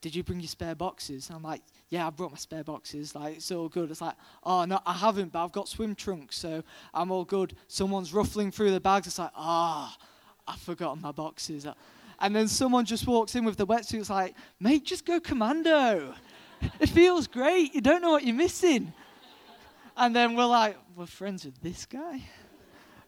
did 0.00 0.14
you 0.14 0.22
bring 0.22 0.40
your 0.40 0.48
spare 0.48 0.74
boxes? 0.74 1.28
And 1.28 1.36
I'm 1.36 1.42
like, 1.42 1.62
yeah, 1.88 2.06
I 2.06 2.10
brought 2.10 2.30
my 2.30 2.36
spare 2.36 2.64
boxes. 2.64 3.14
Like, 3.14 3.36
it's 3.36 3.50
all 3.50 3.68
good. 3.68 3.90
It's 3.90 4.00
like, 4.00 4.14
oh, 4.44 4.64
no, 4.64 4.80
I 4.84 4.92
haven't, 4.92 5.32
but 5.32 5.44
I've 5.44 5.52
got 5.52 5.68
swim 5.68 5.94
trunks, 5.94 6.36
so 6.38 6.62
I'm 6.92 7.10
all 7.10 7.24
good. 7.24 7.54
Someone's 7.68 8.12
ruffling 8.12 8.50
through 8.50 8.72
the 8.72 8.80
bags. 8.80 9.06
It's 9.06 9.18
like, 9.18 9.32
ah, 9.34 9.96
oh, 9.98 10.04
I've 10.46 10.60
forgotten 10.60 11.00
my 11.00 11.12
boxes. 11.12 11.66
And 12.20 12.36
then 12.36 12.48
someone 12.48 12.84
just 12.84 13.06
walks 13.06 13.34
in 13.34 13.44
with 13.44 13.56
the 13.56 13.66
wetsuit. 13.66 14.00
It's 14.00 14.10
like, 14.10 14.34
mate, 14.60 14.84
just 14.84 15.04
go 15.04 15.20
commando. 15.20 16.14
It 16.80 16.88
feels 16.88 17.26
great. 17.26 17.74
You 17.74 17.80
don't 17.80 18.02
know 18.02 18.10
what 18.10 18.24
you're 18.24 18.34
missing. 18.34 18.92
And 19.96 20.14
then 20.14 20.36
we're 20.36 20.46
like, 20.46 20.76
we're 20.94 21.06
friends 21.06 21.44
with 21.44 21.60
this 21.62 21.86
guy. 21.86 22.22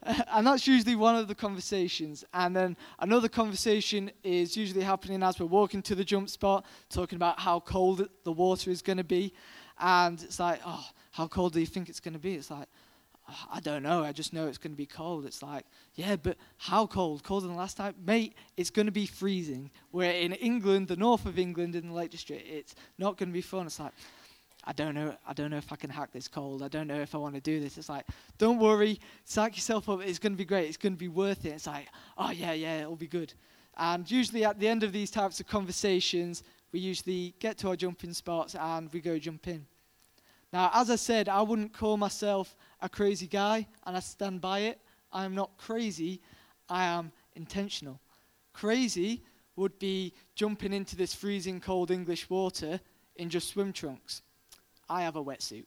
and 0.32 0.46
that's 0.46 0.66
usually 0.66 0.94
one 0.94 1.16
of 1.16 1.28
the 1.28 1.34
conversations. 1.34 2.24
And 2.32 2.54
then 2.54 2.76
another 2.98 3.28
conversation 3.28 4.10
is 4.22 4.56
usually 4.56 4.82
happening 4.82 5.22
as 5.22 5.38
we're 5.40 5.46
walking 5.46 5.82
to 5.82 5.94
the 5.94 6.04
jump 6.04 6.28
spot, 6.30 6.64
talking 6.88 7.16
about 7.16 7.40
how 7.40 7.60
cold 7.60 8.08
the 8.24 8.32
water 8.32 8.70
is 8.70 8.82
going 8.82 8.98
to 8.98 9.04
be. 9.04 9.32
And 9.78 10.22
it's 10.22 10.40
like, 10.40 10.60
oh, 10.64 10.86
how 11.12 11.26
cold 11.26 11.52
do 11.52 11.60
you 11.60 11.66
think 11.66 11.88
it's 11.88 12.00
going 12.00 12.14
to 12.14 12.20
be? 12.20 12.34
It's 12.34 12.50
like, 12.50 12.68
oh, 13.28 13.44
I 13.52 13.60
don't 13.60 13.82
know. 13.82 14.02
I 14.02 14.12
just 14.12 14.32
know 14.32 14.46
it's 14.46 14.58
going 14.58 14.72
to 14.72 14.76
be 14.76 14.86
cold. 14.86 15.24
It's 15.24 15.42
like, 15.42 15.64
yeah, 15.94 16.16
but 16.16 16.36
how 16.56 16.86
cold? 16.86 17.22
Colder 17.22 17.46
than 17.46 17.56
last 17.56 17.76
time? 17.76 17.94
Mate, 18.04 18.34
it's 18.56 18.70
going 18.70 18.86
to 18.86 18.92
be 18.92 19.06
freezing. 19.06 19.70
We're 19.92 20.10
in 20.10 20.32
England, 20.32 20.88
the 20.88 20.96
north 20.96 21.26
of 21.26 21.38
England, 21.38 21.74
in 21.74 21.88
the 21.88 21.94
Lake 21.94 22.10
District. 22.10 22.46
It's 22.48 22.74
not 22.98 23.16
going 23.16 23.28
to 23.28 23.32
be 23.32 23.40
fun. 23.40 23.66
It's 23.66 23.80
like, 23.80 23.92
I 24.68 24.72
don't 24.74 24.94
know. 24.94 25.16
I 25.26 25.32
don't 25.32 25.50
know 25.50 25.56
if 25.56 25.72
I 25.72 25.76
can 25.76 25.88
hack 25.88 26.12
this 26.12 26.28
cold. 26.28 26.62
I 26.62 26.68
don't 26.68 26.86
know 26.86 27.00
if 27.00 27.14
I 27.14 27.18
want 27.18 27.34
to 27.34 27.40
do 27.40 27.58
this. 27.58 27.78
It's 27.78 27.88
like, 27.88 28.04
don't 28.36 28.58
worry. 28.58 29.00
Psych 29.24 29.56
yourself 29.56 29.88
up. 29.88 30.02
It's 30.02 30.18
going 30.18 30.34
to 30.34 30.36
be 30.36 30.44
great. 30.44 30.68
It's 30.68 30.76
going 30.76 30.92
to 30.92 30.98
be 30.98 31.08
worth 31.08 31.46
it. 31.46 31.54
It's 31.54 31.66
like, 31.66 31.88
oh 32.18 32.30
yeah, 32.30 32.52
yeah, 32.52 32.82
it'll 32.82 32.94
be 32.94 33.06
good. 33.06 33.32
And 33.78 34.08
usually 34.10 34.44
at 34.44 34.60
the 34.60 34.68
end 34.68 34.82
of 34.82 34.92
these 34.92 35.10
types 35.10 35.40
of 35.40 35.46
conversations, 35.46 36.42
we 36.70 36.80
usually 36.80 37.34
get 37.38 37.56
to 37.58 37.68
our 37.68 37.76
jumping 37.76 38.12
spots 38.12 38.54
and 38.54 38.92
we 38.92 39.00
go 39.00 39.18
jump 39.18 39.48
in. 39.48 39.64
Now, 40.52 40.70
as 40.74 40.90
I 40.90 40.96
said, 40.96 41.30
I 41.30 41.40
wouldn't 41.40 41.72
call 41.72 41.96
myself 41.96 42.54
a 42.82 42.90
crazy 42.90 43.26
guy, 43.26 43.66
and 43.86 43.96
I 43.96 44.00
stand 44.00 44.42
by 44.42 44.60
it. 44.60 44.78
I 45.10 45.24
am 45.24 45.34
not 45.34 45.50
crazy. 45.56 46.20
I 46.68 46.84
am 46.84 47.10
intentional. 47.36 48.00
Crazy 48.52 49.22
would 49.56 49.78
be 49.78 50.12
jumping 50.34 50.74
into 50.74 50.94
this 50.94 51.14
freezing 51.14 51.58
cold 51.58 51.90
English 51.90 52.28
water 52.28 52.80
in 53.16 53.30
just 53.30 53.48
swim 53.48 53.72
trunks. 53.72 54.22
I 54.88 55.02
have 55.02 55.16
a 55.16 55.24
wetsuit. 55.24 55.66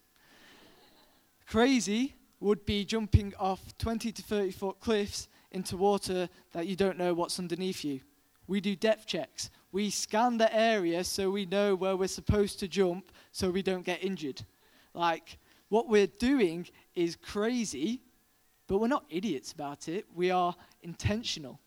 Crazy 1.48 2.16
would 2.40 2.66
be 2.66 2.84
jumping 2.86 3.34
off 3.40 3.78
20 3.78 4.12
to 4.12 4.22
30 4.22 4.52
foot 4.52 4.80
cliffs 4.80 5.28
into 5.52 5.78
water 5.78 6.30
that 6.54 6.68
you 6.68 6.76
don't 6.76 6.98
know 6.98 7.14
what's 7.14 7.40
underneath 7.40 7.84
you. 7.84 8.02
We 8.48 8.60
do 8.60 8.76
depth 8.76 9.06
checks. 9.06 9.50
We 9.72 9.90
scan 9.90 10.38
the 10.38 10.54
area 10.54 11.04
so 11.04 11.30
we 11.30 11.46
know 11.46 11.76
where 11.76 11.96
we're 11.96 12.08
supposed 12.08 12.60
to 12.60 12.68
jump 12.68 13.12
so 13.32 13.50
we 13.50 13.62
don't 13.62 13.86
get 13.86 14.04
injured. 14.04 14.44
Like, 14.94 15.38
what 15.70 15.88
we're 15.88 16.08
doing 16.08 16.68
is 16.96 17.16
crazy, 17.16 18.02
but 18.68 18.80
we're 18.80 18.88
not 18.88 19.06
idiots 19.10 19.54
about 19.54 19.88
it. 19.88 20.06
We 20.14 20.32
are 20.32 20.56
intentional. 20.82 21.60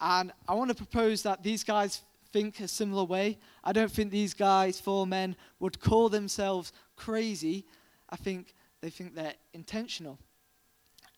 And 0.00 0.32
I 0.48 0.54
want 0.54 0.70
to 0.70 0.74
propose 0.74 1.22
that 1.22 1.42
these 1.44 1.62
guys 1.62 2.02
think 2.32 2.60
a 2.60 2.68
similar 2.68 3.04
way. 3.04 3.38
I 3.62 3.72
don't 3.72 3.90
think 3.90 4.10
these 4.10 4.34
guys, 4.34 4.80
four 4.80 5.06
men, 5.06 5.36
would 5.60 5.80
call 5.80 6.08
themselves 6.08 6.72
crazy. 6.96 7.66
I 8.08 8.16
think 8.16 8.54
they 8.80 8.90
think 8.90 9.14
they're 9.14 9.34
intentional. 9.52 10.18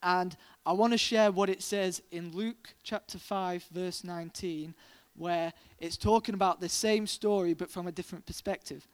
And 0.03 0.35
I 0.65 0.73
want 0.73 0.93
to 0.93 0.97
share 0.97 1.31
what 1.31 1.49
it 1.49 1.63
says 1.63 2.01
in 2.11 2.31
Luke 2.31 2.75
chapter 2.83 3.17
5, 3.17 3.65
verse 3.71 4.03
19, 4.03 4.75
where 5.15 5.51
it's 5.79 5.97
talking 5.97 6.35
about 6.35 6.59
the 6.59 6.69
same 6.69 7.07
story 7.07 7.53
but 7.53 7.71
from 7.71 7.87
a 7.87 7.91
different 7.91 8.25
perspective. 8.25 8.87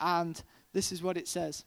And 0.00 0.42
this 0.72 0.90
is 0.90 1.02
what 1.02 1.16
it 1.16 1.28
says 1.28 1.64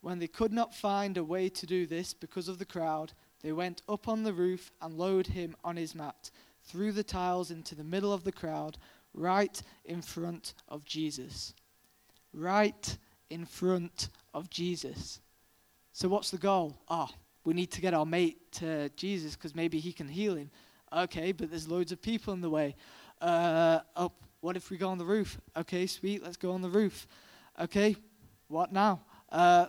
When 0.00 0.18
they 0.18 0.28
could 0.28 0.52
not 0.52 0.74
find 0.74 1.18
a 1.18 1.24
way 1.24 1.48
to 1.50 1.66
do 1.66 1.86
this 1.86 2.14
because 2.14 2.48
of 2.48 2.58
the 2.58 2.64
crowd, 2.64 3.12
they 3.42 3.52
went 3.52 3.82
up 3.88 4.08
on 4.08 4.22
the 4.22 4.32
roof 4.32 4.70
and 4.80 4.94
lowered 4.94 5.26
him 5.26 5.56
on 5.64 5.76
his 5.76 5.94
mat 5.94 6.30
through 6.64 6.92
the 6.92 7.02
tiles 7.02 7.50
into 7.50 7.74
the 7.74 7.84
middle 7.84 8.12
of 8.12 8.24
the 8.24 8.32
crowd 8.32 8.78
right 9.14 9.60
in 9.84 10.02
front 10.02 10.54
of 10.68 10.84
Jesus. 10.84 11.54
Right 12.32 12.98
in 13.30 13.44
front 13.44 14.08
of 14.34 14.50
Jesus. 14.50 15.20
So, 15.92 16.08
what's 16.08 16.30
the 16.30 16.38
goal? 16.38 16.76
Ah, 16.88 17.08
oh, 17.10 17.14
we 17.44 17.54
need 17.54 17.70
to 17.72 17.80
get 17.80 17.94
our 17.94 18.06
mate 18.06 18.52
to 18.52 18.88
Jesus 18.90 19.34
because 19.36 19.54
maybe 19.54 19.78
he 19.78 19.92
can 19.92 20.08
heal 20.08 20.34
him. 20.34 20.50
Okay, 20.92 21.32
but 21.32 21.50
there's 21.50 21.68
loads 21.68 21.92
of 21.92 22.00
people 22.00 22.32
in 22.32 22.40
the 22.40 22.50
way. 22.50 22.74
Uh, 23.20 23.80
oh, 23.96 24.12
what 24.40 24.56
if 24.56 24.70
we 24.70 24.76
go 24.76 24.88
on 24.88 24.98
the 24.98 25.04
roof? 25.04 25.38
Okay, 25.56 25.86
sweet, 25.86 26.22
let's 26.22 26.36
go 26.36 26.52
on 26.52 26.62
the 26.62 26.68
roof. 26.68 27.06
Okay, 27.60 27.96
what 28.48 28.72
now? 28.72 29.00
Uh, 29.30 29.66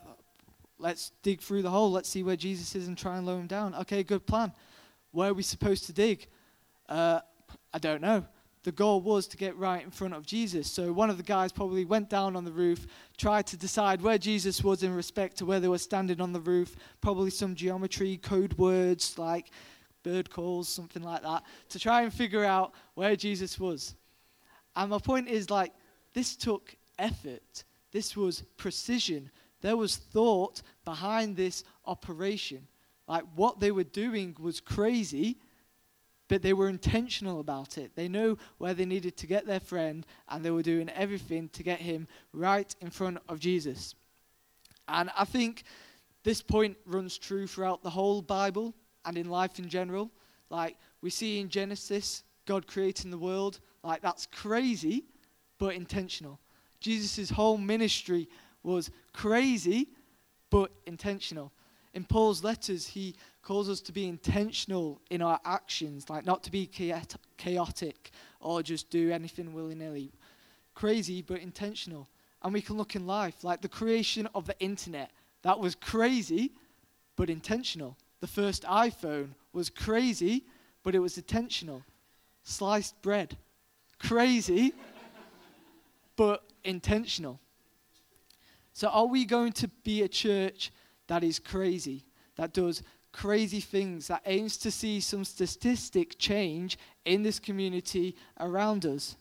let's 0.77 1.11
dig 1.21 1.41
through 1.41 1.61
the 1.61 1.69
hole. 1.69 1.91
Let's 1.91 2.09
see 2.09 2.23
where 2.23 2.35
Jesus 2.35 2.75
is 2.75 2.87
and 2.87 2.97
try 2.97 3.17
and 3.17 3.25
lower 3.25 3.39
him 3.39 3.47
down. 3.47 3.75
Okay, 3.75 4.03
good 4.03 4.25
plan. 4.25 4.51
Where 5.11 5.29
are 5.29 5.33
we 5.33 5.43
supposed 5.43 5.85
to 5.85 5.93
dig? 5.93 6.27
Uh, 6.89 7.19
I 7.73 7.79
don't 7.79 8.01
know 8.01 8.25
the 8.63 8.71
goal 8.71 9.01
was 9.01 9.27
to 9.27 9.37
get 9.37 9.57
right 9.57 9.83
in 9.83 9.91
front 9.91 10.13
of 10.13 10.25
Jesus. 10.25 10.71
So 10.71 10.93
one 10.93 11.09
of 11.09 11.17
the 11.17 11.23
guys 11.23 11.51
probably 11.51 11.83
went 11.83 12.09
down 12.09 12.35
on 12.35 12.45
the 12.45 12.51
roof, 12.51 12.87
tried 13.17 13.45
to 13.47 13.57
decide 13.57 14.01
where 14.01 14.17
Jesus 14.17 14.63
was 14.63 14.83
in 14.83 14.95
respect 14.95 15.37
to 15.37 15.45
where 15.45 15.59
they 15.59 15.67
were 15.67 15.77
standing 15.77 16.21
on 16.21 16.31
the 16.31 16.39
roof, 16.39 16.75
probably 17.01 17.29
some 17.29 17.55
geometry, 17.55 18.17
code 18.17 18.53
words 18.57 19.17
like 19.17 19.51
bird 20.03 20.29
calls, 20.29 20.69
something 20.69 21.03
like 21.03 21.23
that, 21.23 21.43
to 21.69 21.79
try 21.79 22.03
and 22.03 22.13
figure 22.13 22.45
out 22.45 22.73
where 22.93 23.15
Jesus 23.15 23.59
was. 23.59 23.95
And 24.75 24.89
my 24.89 24.99
point 24.99 25.27
is 25.27 25.49
like, 25.49 25.73
this 26.13 26.35
took 26.35 26.75
effort, 26.99 27.63
this 27.91 28.15
was 28.15 28.43
precision, 28.57 29.29
there 29.61 29.77
was 29.77 29.95
thought 29.95 30.61
behind 30.85 31.35
this 31.35 31.63
operation. 31.85 32.67
Like, 33.07 33.23
what 33.35 33.59
they 33.59 33.71
were 33.71 33.83
doing 33.83 34.35
was 34.39 34.59
crazy 34.59 35.37
but 36.27 36.41
they 36.41 36.53
were 36.53 36.69
intentional 36.69 37.39
about 37.39 37.77
it. 37.77 37.95
They 37.95 38.07
knew 38.07 38.37
where 38.57 38.73
they 38.73 38.85
needed 38.85 39.17
to 39.17 39.27
get 39.27 39.45
their 39.45 39.59
friend, 39.59 40.05
and 40.29 40.43
they 40.43 40.51
were 40.51 40.63
doing 40.63 40.89
everything 40.89 41.49
to 41.49 41.63
get 41.63 41.79
him 41.79 42.07
right 42.31 42.73
in 42.81 42.89
front 42.89 43.19
of 43.29 43.39
Jesus. 43.39 43.95
And 44.87 45.09
I 45.17 45.25
think 45.25 45.63
this 46.23 46.41
point 46.41 46.77
runs 46.85 47.17
true 47.17 47.47
throughout 47.47 47.83
the 47.83 47.89
whole 47.89 48.21
Bible 48.21 48.73
and 49.05 49.17
in 49.17 49.29
life 49.29 49.59
in 49.59 49.69
general. 49.69 50.09
Like 50.49 50.77
we 51.01 51.09
see 51.09 51.39
in 51.39 51.49
Genesis, 51.49 52.23
God 52.45 52.67
creating 52.67 53.11
the 53.11 53.17
world, 53.17 53.59
like 53.83 54.01
that's 54.01 54.25
crazy, 54.27 55.05
but 55.57 55.75
intentional. 55.75 56.39
Jesus' 56.79 57.29
whole 57.29 57.57
ministry 57.57 58.27
was 58.63 58.91
crazy, 59.13 59.89
but 60.49 60.71
intentional. 60.85 61.51
In 61.93 62.03
Paul's 62.03 62.43
letters, 62.43 62.87
he 62.87 63.15
calls 63.43 63.69
us 63.69 63.81
to 63.81 63.91
be 63.91 64.07
intentional 64.07 65.01
in 65.09 65.21
our 65.21 65.39
actions, 65.45 66.09
like 66.09 66.25
not 66.25 66.43
to 66.43 66.51
be 66.51 66.65
chaotic 67.37 68.11
or 68.39 68.63
just 68.63 68.89
do 68.89 69.11
anything 69.11 69.53
willy 69.53 69.75
nilly. 69.75 70.11
Crazy, 70.73 71.21
but 71.21 71.39
intentional. 71.39 72.07
And 72.41 72.53
we 72.53 72.61
can 72.61 72.77
look 72.77 72.95
in 72.95 73.05
life, 73.05 73.43
like 73.43 73.61
the 73.61 73.69
creation 73.69 74.27
of 74.33 74.47
the 74.47 74.57
internet. 74.59 75.11
That 75.43 75.59
was 75.59 75.75
crazy, 75.75 76.53
but 77.15 77.29
intentional. 77.29 77.97
The 78.21 78.27
first 78.27 78.63
iPhone 78.63 79.29
was 79.51 79.69
crazy, 79.69 80.45
but 80.81 80.95
it 80.95 80.99
was 80.99 81.17
intentional. 81.17 81.83
Sliced 82.43 83.01
bread. 83.01 83.37
Crazy, 83.99 84.73
but 86.15 86.43
intentional. 86.63 87.39
So, 88.73 88.87
are 88.87 89.05
we 89.05 89.25
going 89.25 89.51
to 89.53 89.67
be 89.83 90.01
a 90.01 90.07
church 90.07 90.71
that 91.07 91.23
is 91.23 91.39
crazy, 91.39 92.05
that 92.37 92.53
does 92.53 92.81
crazy 93.13 93.61
things, 93.61 94.07
that 94.07 94.21
aims 94.25 94.57
to 94.57 94.71
see 94.71 94.99
some 94.99 95.23
statistic 95.23 96.17
change 96.17 96.77
in 97.05 97.23
this 97.23 97.39
community 97.39 98.15
around 98.39 98.85
us. 98.85 99.15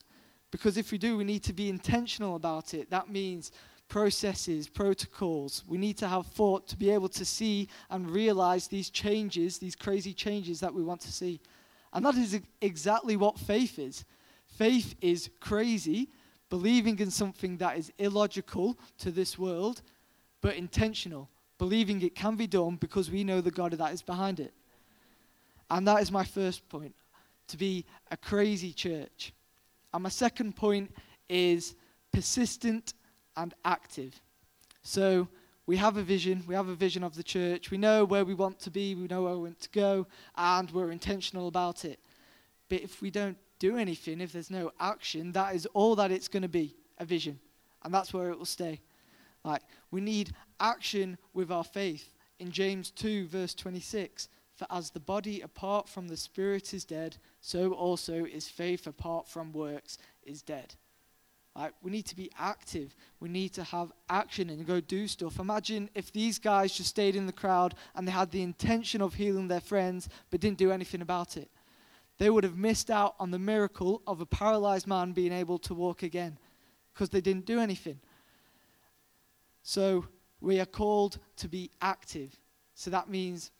Because 0.51 0.77
if 0.77 0.91
we 0.91 0.99
do, 0.99 1.17
we 1.17 1.25
need 1.25 1.45
to 1.45 1.53
be 1.53 1.69
intentional 1.69 2.35
about 2.35 2.75
it. 2.75 2.91
That 2.91 3.09
means 3.09 3.53
processes, 3.89 4.69
protocols. 4.69 5.63
We 5.69 5.79
need 5.79 5.99
to 5.99 6.09
have 6.09 6.27
thought 6.27 6.67
to 6.69 6.77
be 6.77 6.91
able 6.91 7.11
to 7.11 7.25
see 7.25 7.69
and 7.91 8.11
realize 8.11 8.67
these 8.67 8.91
changes, 8.91 9.59
these 9.59 9.77
crazy 9.77 10.15
changes 10.15 10.61
that 10.61 10.75
we 10.75 10.83
want 10.83 11.03
to 11.03 11.13
see. 11.13 11.41
And 11.93 12.05
that 12.07 12.17
is 12.17 12.41
exactly 12.61 13.17
what 13.17 13.39
faith 13.39 13.79
is. 13.79 14.05
Faith 14.47 14.95
is 15.01 15.31
crazy, 15.41 16.09
believing 16.49 16.99
in 16.99 17.11
something 17.11 17.59
that 17.59 17.77
is 17.77 17.93
illogical 17.99 18.79
to 18.99 19.11
this 19.11 19.39
world, 19.39 19.83
but 20.41 20.57
intentional 20.57 21.29
believing 21.63 22.03
it 22.03 22.17
can 22.17 22.35
be 22.35 22.49
done 22.49 22.75
because 22.75 23.09
we 23.09 23.23
know 23.23 23.41
the 23.41 23.49
God 23.49 23.71
that 23.71 23.93
is 23.93 24.03
behind 24.03 24.41
it. 24.41 24.53
And 25.71 25.87
that 25.87 26.03
is 26.03 26.11
my 26.11 26.25
first 26.25 26.69
point 26.69 26.93
to 27.47 27.57
be 27.57 27.85
a 28.11 28.17
crazy 28.17 28.73
church. 28.73 29.33
And 29.95 30.03
my 30.03 30.09
second 30.09 30.57
point 30.57 30.93
is 31.29 31.77
persistent 32.13 32.95
and 33.37 33.55
active. 33.65 34.21
So 34.83 35.29
we 35.67 35.77
have 35.77 35.97
a 35.99 36.03
vision, 36.03 36.43
we 36.49 36.57
have 36.57 36.67
a 36.67 36.75
vision 36.75 37.05
of 37.05 37.15
the 37.15 37.23
church, 37.23 37.71
we 37.71 37.79
know 37.79 38.05
where 38.05 38.25
we 38.25 38.35
want 38.35 38.59
to 38.59 38.71
be, 38.73 38.97
we 38.97 39.07
know 39.07 39.23
where 39.23 39.37
we 39.37 39.45
want 39.45 39.61
to 39.61 39.71
go, 39.71 40.09
and 40.35 40.69
we're 40.73 40.91
intentional 40.91 41.47
about 41.47 41.85
it. 41.85 42.01
But 42.71 42.81
if 42.81 43.01
we 43.01 43.13
don't 43.13 43.39
do 43.61 43.77
anything, 43.77 44.21
if 44.21 44.33
there's 44.33 44.51
no 44.51 44.73
action, 44.81 45.31
that 45.31 45.55
is 45.55 45.67
all 45.75 45.95
that 45.95 46.11
it's 46.11 46.27
going 46.27 46.43
to 46.43 46.49
be 46.49 46.75
a 46.99 47.05
vision. 47.05 47.39
And 47.85 47.95
that's 47.95 48.13
where 48.13 48.31
it 48.31 48.39
will 48.39 48.47
stay. 48.47 48.81
Like, 49.45 49.63
we 49.91 50.01
need 50.01 50.33
action 50.61 51.19
with 51.35 51.51
our 51.51 51.65
faith. 51.65 52.15
In 52.39 52.51
James 52.51 52.91
2, 52.91 53.27
verse 53.27 53.55
26, 53.55 54.29
For 54.55 54.67
as 54.71 54.91
the 54.91 55.01
body 55.01 55.41
apart 55.41 55.89
from 55.89 56.09
the 56.09 56.17
spirit 56.17 56.75
is 56.75 56.85
dead, 56.85 57.17
so 57.41 57.73
also 57.73 58.25
is 58.25 58.49
faith 58.49 58.87
apart 58.87 59.29
from 59.29 59.53
works 59.53 59.99
is 60.25 60.43
dead. 60.43 60.75
Like, 61.55 61.75
we 61.83 61.91
need 61.91 62.07
to 62.07 62.17
be 62.17 62.31
active. 62.39 62.95
We 63.21 63.29
need 63.29 63.53
to 63.55 63.65
have 63.65 63.93
action 64.09 64.49
and 64.49 64.67
go 64.67 64.81
do 64.81 65.07
stuff. 65.07 65.39
Imagine 65.39 65.91
if 65.95 66.11
these 66.11 66.39
guys 66.39 66.73
just 66.73 66.89
stayed 66.89 67.15
in 67.15 67.27
the 67.27 67.33
crowd 67.33 67.75
and 67.95 68.09
they 68.09 68.13
had 68.13 68.31
the 68.31 68.43
intention 68.43 69.03
of 69.03 69.15
healing 69.15 69.49
their 69.49 69.61
friends 69.61 70.09
but 70.31 70.41
didn't 70.41 70.57
do 70.57 70.73
anything 70.73 71.03
about 71.03 71.37
it. 71.37 71.51
They 72.19 72.31
would 72.31 72.45
have 72.45 72.57
missed 72.57 72.91
out 72.91 73.17
on 73.19 73.31
the 73.31 73.39
miracle 73.39 74.01
of 74.07 74.21
a 74.21 74.27
paralyzed 74.27 74.87
man 74.87 75.13
being 75.13 75.33
able 75.33 75.59
to 75.61 75.75
walk 75.75 76.03
again 76.03 76.39
because 76.93 77.11
they 77.11 77.21
didn't 77.21 77.47
do 77.47 77.61
anything. 77.61 78.01
So, 79.63 80.07
we 80.41 80.61
are 80.61 80.67
called 80.67 81.19
to 81.37 81.49
be 81.49 81.71
active. 81.81 82.39
So, 82.75 82.91
that 82.91 83.09
means 83.09 83.51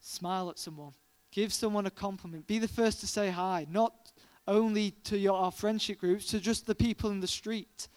smile 0.00 0.50
at 0.50 0.58
someone, 0.58 0.92
give 1.32 1.52
someone 1.52 1.86
a 1.86 1.90
compliment, 1.90 2.46
be 2.46 2.58
the 2.58 2.68
first 2.68 3.00
to 3.00 3.06
say 3.06 3.30
hi, 3.30 3.66
not 3.70 4.12
only 4.46 4.92
to 5.04 5.18
your 5.18 5.36
our 5.36 5.50
friendship 5.50 5.98
groups, 5.98 6.26
to 6.26 6.40
just 6.40 6.66
the 6.66 6.74
people 6.74 7.10
in 7.10 7.20
the 7.20 7.26
street. 7.26 7.88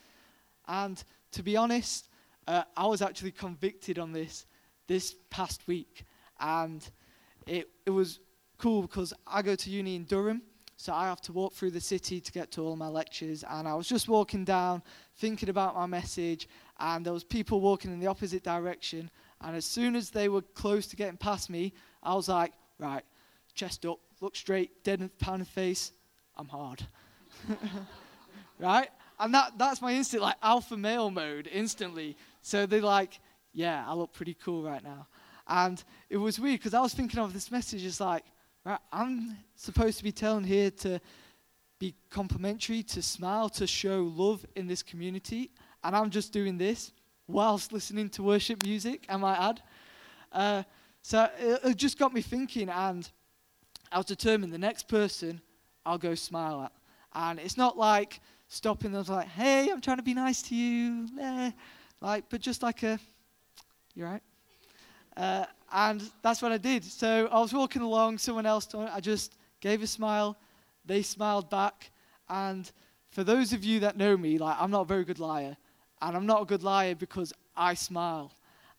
And 0.68 1.02
to 1.32 1.44
be 1.44 1.56
honest, 1.56 2.10
uh, 2.48 2.64
I 2.76 2.86
was 2.88 3.02
actually 3.02 3.32
convicted 3.32 4.00
on 4.00 4.12
this 4.12 4.46
this 4.88 5.16
past 5.30 5.68
week, 5.68 6.04
and 6.40 6.88
it 7.48 7.70
it 7.86 7.92
was 7.92 8.20
cool 8.58 8.82
because 8.82 9.14
I 9.26 9.42
go 9.42 9.56
to 9.56 9.70
uni 9.70 9.96
in 9.96 10.04
Durham, 10.04 10.42
so 10.82 10.96
I 10.96 11.06
have 11.06 11.22
to 11.22 11.32
walk 11.32 11.54
through 11.54 11.70
the 11.70 11.80
city 11.80 12.20
to 12.20 12.32
get 12.32 12.50
to 12.54 12.66
all 12.66 12.76
my 12.76 12.88
lectures. 12.88 13.44
And 13.48 13.68
I 13.68 13.76
was 13.76 13.88
just 13.88 14.08
walking 14.08 14.44
down, 14.44 14.82
thinking 15.18 15.50
about 15.50 15.76
my 15.76 15.86
message, 15.86 16.50
and 16.80 17.06
there 17.06 17.14
was 17.14 17.24
people 17.24 17.62
walking 17.62 17.94
in 17.94 18.00
the 18.00 18.08
opposite 18.08 18.42
direction. 18.42 19.12
And 19.42 19.56
as 19.56 19.64
soon 19.64 19.96
as 19.96 20.10
they 20.10 20.28
were 20.28 20.42
close 20.42 20.88
to 20.88 20.96
getting 20.96 21.18
past 21.18 21.52
me, 21.52 21.76
I 22.02 22.16
was 22.16 22.30
like, 22.30 22.54
right, 22.80 23.04
chest 23.54 23.86
up, 23.86 24.00
look 24.22 24.36
straight, 24.36 24.84
dead 24.84 25.08
pound 25.20 25.44
of 25.44 25.48
face, 25.48 25.92
I'm 26.36 26.48
hard. 26.48 26.82
right? 28.60 28.90
And 29.20 29.36
that, 29.36 29.60
that's 29.60 29.84
my 29.84 29.94
instinct, 29.94 30.24
like 30.24 30.38
alpha 30.42 30.78
male 30.78 31.12
mode 31.12 31.48
instantly. 31.54 32.18
So 32.42 32.66
they're 32.66 32.82
like, 32.82 33.20
yeah, 33.54 33.86
I 33.88 33.94
look 33.94 34.14
pretty 34.14 34.34
cool 34.34 34.64
right 34.64 34.84
now. 34.84 35.06
And 35.48 35.84
it 36.10 36.18
was 36.18 36.40
weird 36.40 36.60
because 36.60 36.74
I 36.74 36.82
was 36.82 36.96
thinking 36.96 37.20
of 37.20 37.34
this 37.34 37.52
message 37.52 37.86
as 37.86 38.02
like, 38.02 38.26
I'm 38.66 39.38
supposed 39.56 39.98
to 39.98 40.04
be 40.04 40.12
telling 40.12 40.44
here 40.44 40.70
to 40.72 41.00
be 41.80 41.96
complimentary, 42.10 42.84
to 42.84 43.02
smile, 43.02 43.50
to 43.50 43.66
show 43.66 44.04
love 44.16 44.46
in 44.56 44.68
this 44.68 44.84
community. 44.84 45.50
And 45.84 45.96
I'm 45.96 46.12
just 46.12 46.32
doing 46.32 46.58
this 46.58 46.92
whilst 47.28 47.74
listening 47.74 48.10
to 48.10 48.24
worship 48.24 48.64
music, 48.64 49.06
I 49.10 49.18
might 49.18 49.38
add. 49.38 49.62
Uh, 50.32 50.64
so 51.02 51.28
it, 51.40 51.60
it 51.64 51.78
just 51.78 51.98
got 51.98 52.14
me 52.14 52.22
thinking, 52.22 52.70
and 52.70 53.10
I 53.92 53.98
was 53.98 54.06
determined 54.06 54.54
the 54.54 54.58
next 54.58 54.88
person 54.88 55.42
I'll 55.86 55.98
go 55.98 56.14
smile 56.14 56.62
at. 56.64 56.72
And 57.14 57.40
it's 57.40 57.58
not 57.58 57.78
like 57.78 58.20
stopping 58.48 58.92
them 58.92 59.04
like, 59.08 59.28
hey, 59.28 59.70
I'm 59.72 59.82
trying 59.82 59.98
to 59.98 60.04
be 60.04 60.14
nice 60.14 60.42
to 60.44 60.56
you. 60.56 61.08
Eh. 61.20 61.52
Like, 62.00 62.26
but 62.30 62.42
just 62.42 62.62
like 62.62 62.84
a, 62.84 63.00
you're 63.96 64.08
right. 64.08 64.24
Uh, 65.18 65.46
and 65.72 66.04
that's 66.22 66.42
what 66.42 66.52
I 66.52 66.58
did. 66.58 66.84
So 66.84 67.28
I 67.32 67.40
was 67.40 67.54
walking 67.54 67.82
along, 67.82 68.18
someone 68.18 68.46
else, 68.46 68.68
I 68.76 69.00
just 69.00 69.38
gave 69.60 69.82
a 69.82 69.88
smile. 69.88 70.38
They 70.86 71.02
smiled 71.02 71.50
back. 71.50 71.92
And 72.30 72.70
for 73.10 73.24
those 73.24 73.54
of 73.54 73.64
you 73.64 73.80
that 73.82 73.98
know 73.98 74.18
me, 74.18 74.38
like, 74.38 74.58
I'm 74.60 74.72
not 74.72 74.82
a 74.82 74.86
very 74.86 75.06
good 75.06 75.20
liar. 75.20 75.56
And 76.02 76.16
I'm 76.16 76.26
not 76.26 76.42
a 76.42 76.46
good 76.46 76.64
liar 76.64 76.96
because 76.96 77.34
I 77.56 77.74
smile. 77.76 78.34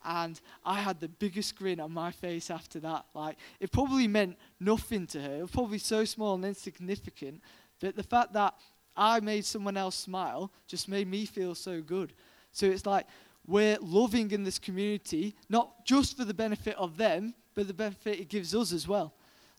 And 0.05 0.41
I 0.65 0.81
had 0.81 0.99
the 1.01 1.09
biggest 1.09 1.57
grin 1.57 1.79
on 1.81 1.93
my 1.93 2.11
face 2.11 2.51
after 2.51 2.81
that. 2.81 3.07
Like, 3.15 3.37
it 3.61 3.71
probably 3.71 4.09
meant 4.09 4.37
nothing 4.59 5.07
to 5.09 5.21
her. 5.21 5.37
It 5.37 5.43
was 5.43 5.51
probably 5.51 5.79
so 5.79 6.05
small 6.05 6.35
and 6.35 6.45
insignificant. 6.45 7.41
But 7.81 7.97
the 7.97 8.03
fact 8.03 8.33
that 8.33 8.55
I 8.97 9.21
made 9.21 9.45
someone 9.45 9.77
else 9.77 9.97
smile 9.97 10.53
just 10.67 10.89
made 10.89 11.09
me 11.09 11.25
feel 11.25 11.55
so 11.55 11.81
good. 11.81 12.13
So 12.51 12.67
it's 12.67 12.85
like 12.85 13.07
we're 13.47 13.79
loving 13.81 14.31
in 14.31 14.45
this 14.45 14.59
community, 14.59 15.35
not 15.49 15.85
just 15.85 16.17
for 16.17 16.25
the 16.25 16.35
benefit 16.35 16.77
of 16.77 16.97
them, 16.97 17.35
but 17.55 17.67
the 17.67 17.75
benefit 17.75 18.21
it 18.21 18.29
gives 18.29 18.55
us 18.55 18.73
as 18.73 18.87
well. 18.87 19.15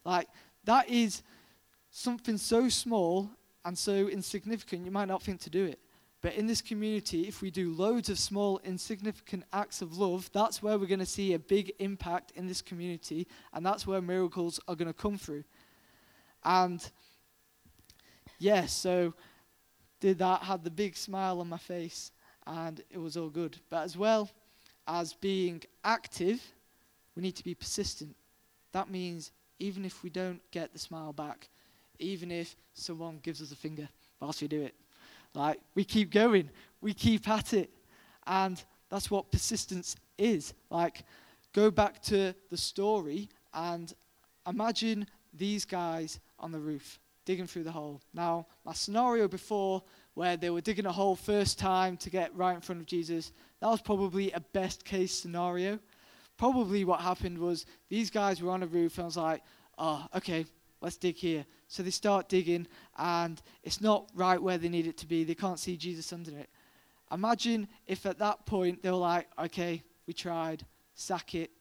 Like, 0.06 0.28
that 0.65 0.89
is 0.89 1.22
something 1.91 2.38
so 2.38 2.69
small 2.69 3.30
and 3.65 3.78
so 3.78 4.08
insignificant, 4.08 4.86
you 4.86 4.91
might 4.91 5.08
not 5.08 5.22
think 5.22 5.39
to 5.41 5.50
do 5.50 5.65
it. 5.65 5.80
But 6.22 6.36
in 6.36 6.48
this 6.48 6.62
community, 6.62 7.28
if 7.28 7.41
we 7.41 7.52
do 7.52 7.74
loads 7.74 8.10
of 8.10 8.17
small, 8.17 8.60
insignificant 8.63 9.43
acts 9.52 9.82
of 9.82 9.98
love, 9.98 10.30
that's 10.34 10.63
where 10.63 10.78
we're 10.78 10.86
going 10.88 11.00
to 11.00 11.06
see 11.06 11.34
a 11.34 11.39
big 11.39 11.74
impact 11.80 12.32
in 12.36 12.48
this 12.48 12.62
community, 12.62 13.28
and 13.54 13.65
that's 13.65 13.86
where 13.86 14.02
miracles 14.02 14.60
are 14.67 14.76
going 14.76 14.88
to 14.88 14.93
come 14.93 15.17
through. 15.17 15.43
And 16.46 16.80
yes, 16.80 16.91
yeah, 18.39 18.65
so 18.65 19.13
did 20.00 20.17
that, 20.19 20.43
had 20.43 20.63
the 20.63 20.72
big 20.72 20.96
smile 20.96 21.41
on 21.41 21.50
my 21.50 21.58
face, 21.58 22.12
and 22.47 22.82
it 22.89 22.97
was 22.97 23.17
all 23.17 23.29
good. 23.29 23.58
But 23.69 23.84
as 23.84 23.97
well 23.97 24.29
as 24.88 25.13
being 25.13 25.63
active, 25.84 26.41
we 27.15 27.21
need 27.21 27.36
to 27.36 27.43
be 27.43 27.56
persistent. 27.56 28.15
That 28.71 28.89
means 28.89 29.32
even 29.60 29.86
if 29.86 30.03
we 30.03 30.10
don't 30.10 30.41
get 30.51 30.73
the 30.73 30.79
smile 30.79 31.13
back, 31.13 31.49
even 31.99 32.32
if 32.32 32.56
someone 32.73 33.19
gives 33.21 33.41
us 33.41 33.51
a 33.51 33.56
finger 33.56 33.88
whilst 34.19 34.41
we 34.41 34.47
do 34.47 34.62
it, 34.62 34.75
like, 35.34 35.60
we 35.73 35.84
keep 35.84 36.12
going, 36.12 36.49
we 36.82 36.93
keep 36.93 37.27
at 37.27 37.53
it. 37.53 37.71
And 38.27 38.63
that's 38.89 39.10
what 39.10 39.32
persistence 39.32 39.95
is. 40.17 40.53
Like, 40.69 41.03
go 41.53 41.71
back 41.71 42.01
to 42.03 42.36
the 42.49 42.58
story 42.58 43.29
and 43.53 43.93
imagine 44.47 45.08
these 45.34 45.65
guys 45.65 46.19
on 46.39 46.51
the 46.51 46.60
roof 46.60 46.99
digging 47.25 47.47
through 47.47 47.63
the 47.63 47.71
hole. 47.71 48.01
Now, 48.13 48.47
my 48.65 48.73
scenario 48.73 49.27
before, 49.27 49.82
where 50.15 50.38
they 50.38 50.49
were 50.49 50.62
digging 50.62 50.86
a 50.86 50.91
hole 50.91 51.15
first 51.15 51.58
time 51.58 51.97
to 51.97 52.10
get 52.10 52.36
right 52.36 52.56
in 52.56 52.62
front 52.62 52.82
of 52.82 52.88
Jesus, 52.88 53.32
that 53.60 53.67
was 53.67 53.82
probably 53.82 54.32
a 54.32 54.39
best 54.39 54.86
case 54.86 55.13
scenario. 55.13 55.80
Probably 56.38 56.86
what 56.86 56.99
happened 56.99 57.38
was 57.38 57.65
these 57.89 58.10
guys 58.10 58.41
were 58.41 58.52
on 58.52 58.63
a 58.63 58.67
roof, 58.67 58.97
and 58.97 59.04
I 59.04 59.06
was 59.06 59.17
like, 59.17 59.41
oh, 59.78 60.06
okay, 60.15 60.45
let's 60.82 60.97
dig 60.97 61.15
here. 61.15 61.45
So 61.67 61.82
they 61.82 61.89
start 61.89 62.30
digging, 62.30 62.67
and 62.97 63.41
it's 63.63 63.82
not 63.82 64.10
right 64.13 64.41
where 64.41 64.58
they 64.58 64.69
need 64.69 64.88
it 64.88 64.97
to 64.97 65.08
be. 65.08 65.23
They 65.23 65.36
can't 65.36 65.60
see 65.60 65.78
Jesus 65.78 66.13
under 66.13 66.38
it. 66.38 66.49
Imagine 67.12 67.67
if 67.88 68.06
at 68.06 68.19
that 68.19 68.45
point 68.45 68.82
they 68.82 68.91
were 68.91 68.97
like, 68.97 69.28
okay, 69.39 69.84
we 70.08 70.13
tried, 70.13 70.65
sack 70.95 71.36
it. 71.36 71.52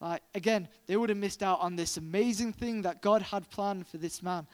Like, 0.00 0.22
again, 0.34 0.68
they 0.86 0.96
would 0.96 1.08
have 1.08 1.18
missed 1.18 1.42
out 1.42 1.60
on 1.60 1.76
this 1.76 1.96
amazing 1.96 2.52
thing 2.52 2.82
that 2.82 3.02
God 3.02 3.22
had 3.22 3.48
planned 3.50 3.86
for 3.86 3.96
this 3.96 4.22
man. 4.22 4.46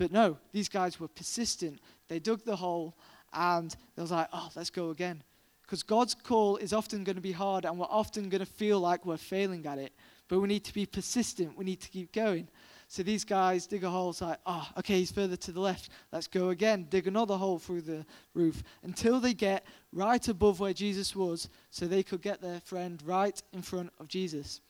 But 0.00 0.12
no, 0.12 0.38
these 0.50 0.70
guys 0.70 0.98
were 0.98 1.08
persistent. 1.08 1.78
They 2.08 2.20
dug 2.20 2.42
the 2.46 2.56
hole, 2.56 2.96
and 3.34 3.70
they 3.94 4.00
was 4.00 4.10
like, 4.10 4.28
oh, 4.32 4.48
let's 4.56 4.70
go 4.70 4.88
again. 4.88 5.22
Because 5.60 5.82
God's 5.82 6.14
call 6.14 6.56
is 6.56 6.72
often 6.72 7.04
going 7.04 7.16
to 7.16 7.22
be 7.22 7.32
hard, 7.32 7.66
and 7.66 7.78
we're 7.78 7.84
often 7.84 8.30
going 8.30 8.40
to 8.40 8.46
feel 8.46 8.80
like 8.80 9.04
we're 9.04 9.18
failing 9.18 9.66
at 9.66 9.76
it. 9.76 9.92
But 10.26 10.40
we 10.40 10.48
need 10.48 10.64
to 10.64 10.72
be 10.72 10.86
persistent. 10.86 11.54
We 11.54 11.66
need 11.66 11.82
to 11.82 11.90
keep 11.90 12.12
going. 12.12 12.48
So 12.88 13.02
these 13.02 13.26
guys 13.26 13.66
dig 13.66 13.84
a 13.84 13.90
hole. 13.90 14.08
It's 14.08 14.22
like, 14.22 14.38
oh, 14.46 14.66
okay, 14.78 15.00
he's 15.00 15.12
further 15.12 15.36
to 15.36 15.52
the 15.52 15.60
left. 15.60 15.90
Let's 16.12 16.28
go 16.28 16.48
again. 16.48 16.86
Dig 16.88 17.06
another 17.06 17.36
hole 17.36 17.58
through 17.58 17.82
the 17.82 18.06
roof 18.32 18.62
until 18.82 19.20
they 19.20 19.34
get 19.34 19.66
right 19.92 20.26
above 20.28 20.60
where 20.60 20.72
Jesus 20.72 21.14
was 21.14 21.50
so 21.70 21.84
they 21.84 22.02
could 22.02 22.22
get 22.22 22.40
their 22.40 22.60
friend 22.60 23.02
right 23.04 23.38
in 23.52 23.60
front 23.60 23.92
of 24.00 24.08
Jesus. 24.08 24.62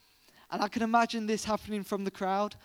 And 0.50 0.60
I 0.60 0.66
can 0.66 0.82
imagine 0.82 1.28
this 1.28 1.44
happening 1.44 1.84
from 1.84 2.02
the 2.02 2.10
crowd. 2.10 2.56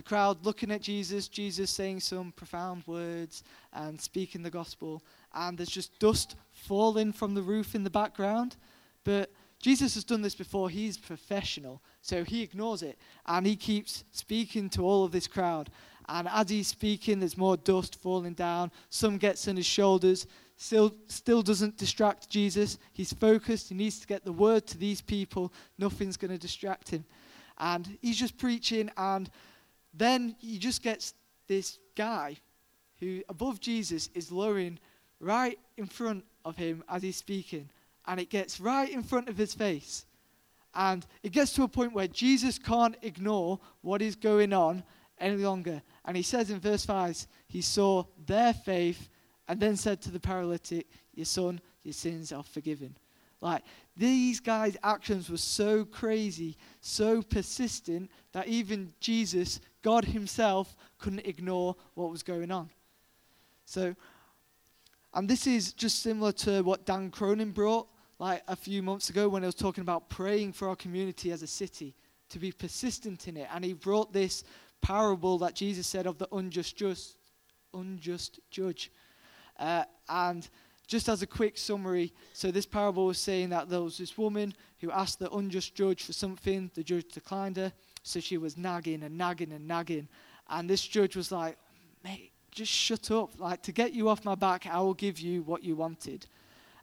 The 0.00 0.04
crowd 0.04 0.46
looking 0.46 0.70
at 0.70 0.80
Jesus, 0.80 1.28
Jesus 1.28 1.70
saying 1.70 2.00
some 2.00 2.32
profound 2.32 2.84
words 2.86 3.44
and 3.74 4.00
speaking 4.00 4.42
the 4.42 4.48
gospel. 4.48 5.02
And 5.34 5.58
there's 5.58 5.68
just 5.68 5.98
dust 5.98 6.36
falling 6.52 7.12
from 7.12 7.34
the 7.34 7.42
roof 7.42 7.74
in 7.74 7.84
the 7.84 7.90
background. 7.90 8.56
But 9.04 9.30
Jesus 9.58 9.92
has 9.96 10.04
done 10.04 10.22
this 10.22 10.34
before. 10.34 10.70
He's 10.70 10.96
professional. 10.96 11.82
So 12.00 12.24
he 12.24 12.42
ignores 12.42 12.80
it 12.80 12.98
and 13.26 13.46
he 13.46 13.56
keeps 13.56 14.04
speaking 14.10 14.70
to 14.70 14.86
all 14.86 15.04
of 15.04 15.12
this 15.12 15.26
crowd. 15.26 15.68
And 16.08 16.26
as 16.28 16.48
he's 16.48 16.68
speaking, 16.68 17.20
there's 17.20 17.36
more 17.36 17.58
dust 17.58 18.00
falling 18.00 18.32
down. 18.32 18.72
Some 18.88 19.18
gets 19.18 19.48
on 19.48 19.56
his 19.56 19.66
shoulders. 19.66 20.26
Still, 20.56 20.94
still 21.08 21.42
doesn't 21.42 21.76
distract 21.76 22.30
Jesus. 22.30 22.78
He's 22.94 23.12
focused. 23.12 23.68
He 23.68 23.74
needs 23.74 24.00
to 24.00 24.06
get 24.06 24.24
the 24.24 24.32
word 24.32 24.66
to 24.68 24.78
these 24.78 25.02
people. 25.02 25.52
Nothing's 25.76 26.16
going 26.16 26.30
to 26.30 26.38
distract 26.38 26.88
him. 26.88 27.04
And 27.58 27.98
he's 28.00 28.18
just 28.18 28.38
preaching. 28.38 28.90
And 28.96 29.28
then 29.92 30.36
he 30.38 30.58
just 30.58 30.82
gets 30.82 31.14
this 31.48 31.78
guy 31.96 32.36
who, 32.98 33.22
above 33.28 33.60
Jesus, 33.60 34.08
is 34.14 34.30
lowering 34.30 34.78
right 35.20 35.58
in 35.76 35.86
front 35.86 36.24
of 36.44 36.56
him 36.56 36.84
as 36.88 37.02
he's 37.02 37.16
speaking. 37.16 37.68
And 38.06 38.20
it 38.20 38.30
gets 38.30 38.60
right 38.60 38.90
in 38.90 39.02
front 39.02 39.28
of 39.28 39.36
his 39.36 39.54
face. 39.54 40.04
And 40.74 41.04
it 41.22 41.32
gets 41.32 41.52
to 41.54 41.64
a 41.64 41.68
point 41.68 41.92
where 41.92 42.06
Jesus 42.06 42.58
can't 42.58 42.96
ignore 43.02 43.58
what 43.82 44.02
is 44.02 44.16
going 44.16 44.52
on 44.52 44.84
any 45.18 45.36
longer. 45.36 45.82
And 46.04 46.16
he 46.16 46.22
says 46.22 46.50
in 46.50 46.60
verse 46.60 46.84
5, 46.86 47.26
he 47.48 47.60
saw 47.60 48.04
their 48.26 48.54
faith 48.54 49.08
and 49.48 49.58
then 49.58 49.76
said 49.76 50.00
to 50.02 50.10
the 50.10 50.20
paralytic, 50.20 50.86
Your 51.14 51.26
son, 51.26 51.60
your 51.82 51.92
sins 51.92 52.32
are 52.32 52.44
forgiven. 52.44 52.96
Like, 53.40 53.62
these 53.96 54.38
guys' 54.38 54.76
actions 54.82 55.30
were 55.30 55.38
so 55.38 55.84
crazy, 55.84 56.56
so 56.80 57.22
persistent, 57.22 58.10
that 58.32 58.48
even 58.48 58.92
Jesus, 59.00 59.60
God 59.82 60.04
Himself, 60.04 60.76
couldn't 60.98 61.26
ignore 61.26 61.76
what 61.94 62.10
was 62.10 62.22
going 62.22 62.50
on. 62.50 62.70
So, 63.64 63.94
and 65.14 65.28
this 65.28 65.46
is 65.46 65.72
just 65.72 66.02
similar 66.02 66.32
to 66.32 66.62
what 66.62 66.86
Dan 66.86 67.10
Cronin 67.10 67.52
brought 67.52 67.86
like 68.18 68.42
a 68.48 68.56
few 68.56 68.82
months 68.82 69.08
ago 69.08 69.28
when 69.28 69.42
I 69.42 69.46
was 69.46 69.54
talking 69.54 69.82
about 69.82 70.10
praying 70.10 70.52
for 70.52 70.68
our 70.68 70.76
community 70.76 71.32
as 71.32 71.42
a 71.42 71.46
city, 71.46 71.94
to 72.28 72.38
be 72.38 72.52
persistent 72.52 73.26
in 73.26 73.36
it. 73.38 73.48
And 73.52 73.64
he 73.64 73.72
brought 73.72 74.12
this 74.12 74.44
parable 74.82 75.38
that 75.38 75.54
Jesus 75.54 75.86
said 75.86 76.06
of 76.06 76.18
the 76.18 76.28
unjust 76.32 76.76
just, 76.76 77.16
unjust 77.72 78.40
judge. 78.50 78.92
Uh, 79.58 79.84
and 80.08 80.48
just 80.86 81.08
as 81.08 81.22
a 81.22 81.26
quick 81.26 81.56
summary, 81.56 82.12
so 82.32 82.50
this 82.50 82.66
parable 82.66 83.06
was 83.06 83.18
saying 83.18 83.50
that 83.50 83.70
there 83.70 83.80
was 83.80 83.96
this 83.96 84.18
woman 84.18 84.52
who 84.80 84.90
asked 84.90 85.18
the 85.18 85.30
unjust 85.30 85.74
judge 85.74 86.02
for 86.02 86.12
something, 86.12 86.70
the 86.74 86.84
judge 86.84 87.08
declined 87.08 87.56
her, 87.56 87.72
so 88.02 88.20
she 88.20 88.38
was 88.38 88.56
nagging 88.56 89.02
and 89.02 89.16
nagging 89.16 89.52
and 89.52 89.66
nagging. 89.66 90.08
And 90.48 90.68
this 90.68 90.82
judge 90.82 91.16
was 91.16 91.30
like, 91.30 91.56
mate, 92.02 92.32
just 92.50 92.72
shut 92.72 93.10
up. 93.10 93.38
Like, 93.38 93.62
to 93.62 93.72
get 93.72 93.92
you 93.92 94.08
off 94.08 94.24
my 94.24 94.34
back, 94.34 94.66
I 94.66 94.80
will 94.80 94.94
give 94.94 95.18
you 95.20 95.42
what 95.42 95.62
you 95.62 95.76
wanted. 95.76 96.26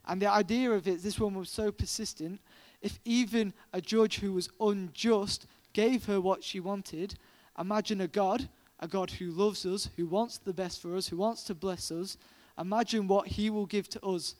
And 0.06 0.22
the 0.22 0.30
idea 0.30 0.70
of 0.70 0.88
it, 0.88 1.02
this 1.02 1.20
woman 1.20 1.40
was 1.40 1.50
so 1.50 1.70
persistent, 1.70 2.40
if 2.80 2.98
even 3.04 3.52
a 3.72 3.80
judge 3.80 4.20
who 4.20 4.32
was 4.32 4.48
unjust 4.60 5.46
gave 5.72 6.06
her 6.06 6.20
what 6.20 6.42
she 6.42 6.60
wanted, 6.60 7.14
imagine 7.58 8.00
a 8.00 8.08
God, 8.08 8.48
a 8.80 8.88
God 8.88 9.10
who 9.10 9.30
loves 9.30 9.66
us, 9.66 9.90
who 9.96 10.06
wants 10.06 10.38
the 10.38 10.52
best 10.52 10.80
for 10.80 10.96
us, 10.96 11.08
who 11.08 11.16
wants 11.16 11.42
to 11.44 11.54
bless 11.54 11.90
us. 11.90 12.16
Imagine 12.58 13.06
what 13.06 13.26
he 13.26 13.50
will 13.50 13.66
give 13.66 13.88
to 13.90 14.04
us 14.04 14.36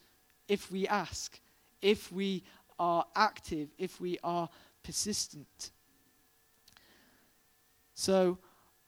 if 0.46 0.70
we 0.70 0.88
ask, 0.88 1.38
if 1.82 2.10
we 2.10 2.42
are 2.78 3.04
active, 3.14 3.68
if 3.76 4.00
we 4.00 4.18
are 4.22 4.48
persistent. 4.82 5.72
So, 8.00 8.38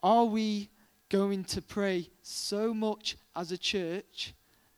are 0.04 0.24
we 0.24 0.70
going 1.08 1.42
to 1.46 1.60
pray 1.60 2.10
so 2.22 2.72
much 2.72 3.16
as 3.34 3.50
a 3.50 3.58
church 3.58 4.34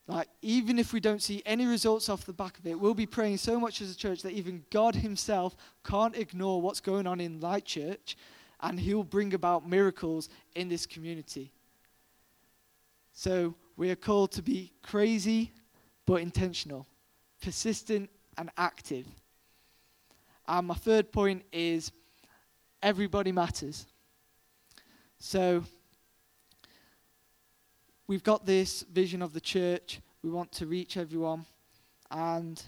like, 0.09 0.29
even 0.41 0.79
if 0.79 0.95
we 0.95 1.01
don't 1.01 1.23
see 1.23 1.43
any 1.45 1.67
results 1.67 2.09
off 2.09 2.25
the 2.25 2.33
back 2.33 2.59
of 2.59 2.67
it, 2.67 2.81
we'll 2.81 2.95
be 2.95 3.07
praying 3.07 3.37
so 3.37 3.61
much 3.61 3.83
as 3.83 3.93
a 3.93 3.97
church 3.97 4.23
that 4.23 4.33
even 4.33 4.65
God 4.71 4.95
Himself 4.95 5.55
can't 5.85 6.17
ignore 6.17 6.63
what's 6.63 6.81
going 6.81 7.07
on 7.07 7.21
in 7.21 7.41
Light 7.41 7.67
Church 7.67 8.17
and 8.61 8.81
He'll 8.81 9.05
bring 9.05 9.35
about 9.35 9.69
miracles 9.69 10.31
in 10.55 10.71
this 10.71 10.87
community. 10.87 11.53
So, 13.13 13.55
we 13.77 13.91
are 13.91 13.97
called 13.97 14.33
to 14.33 14.43
be 14.43 14.73
crazy 14.83 15.53
but 16.07 16.23
intentional, 16.23 16.87
persistent 17.43 18.09
and 18.39 18.51
active. 18.57 19.07
And 20.49 20.69
my 20.69 20.75
third 20.75 21.13
point 21.13 21.45
is 21.53 21.93
everybody 22.83 23.31
matters. 23.31 23.87
So, 25.25 25.63
we've 28.09 28.25
got 28.25 28.45
this 28.45 28.83
vision 28.93 29.23
of 29.23 29.33
the 29.33 29.41
church. 29.41 30.01
We 30.21 30.31
want 30.31 30.51
to 30.55 30.67
reach 30.67 30.97
everyone. 30.97 31.47
And 32.11 32.61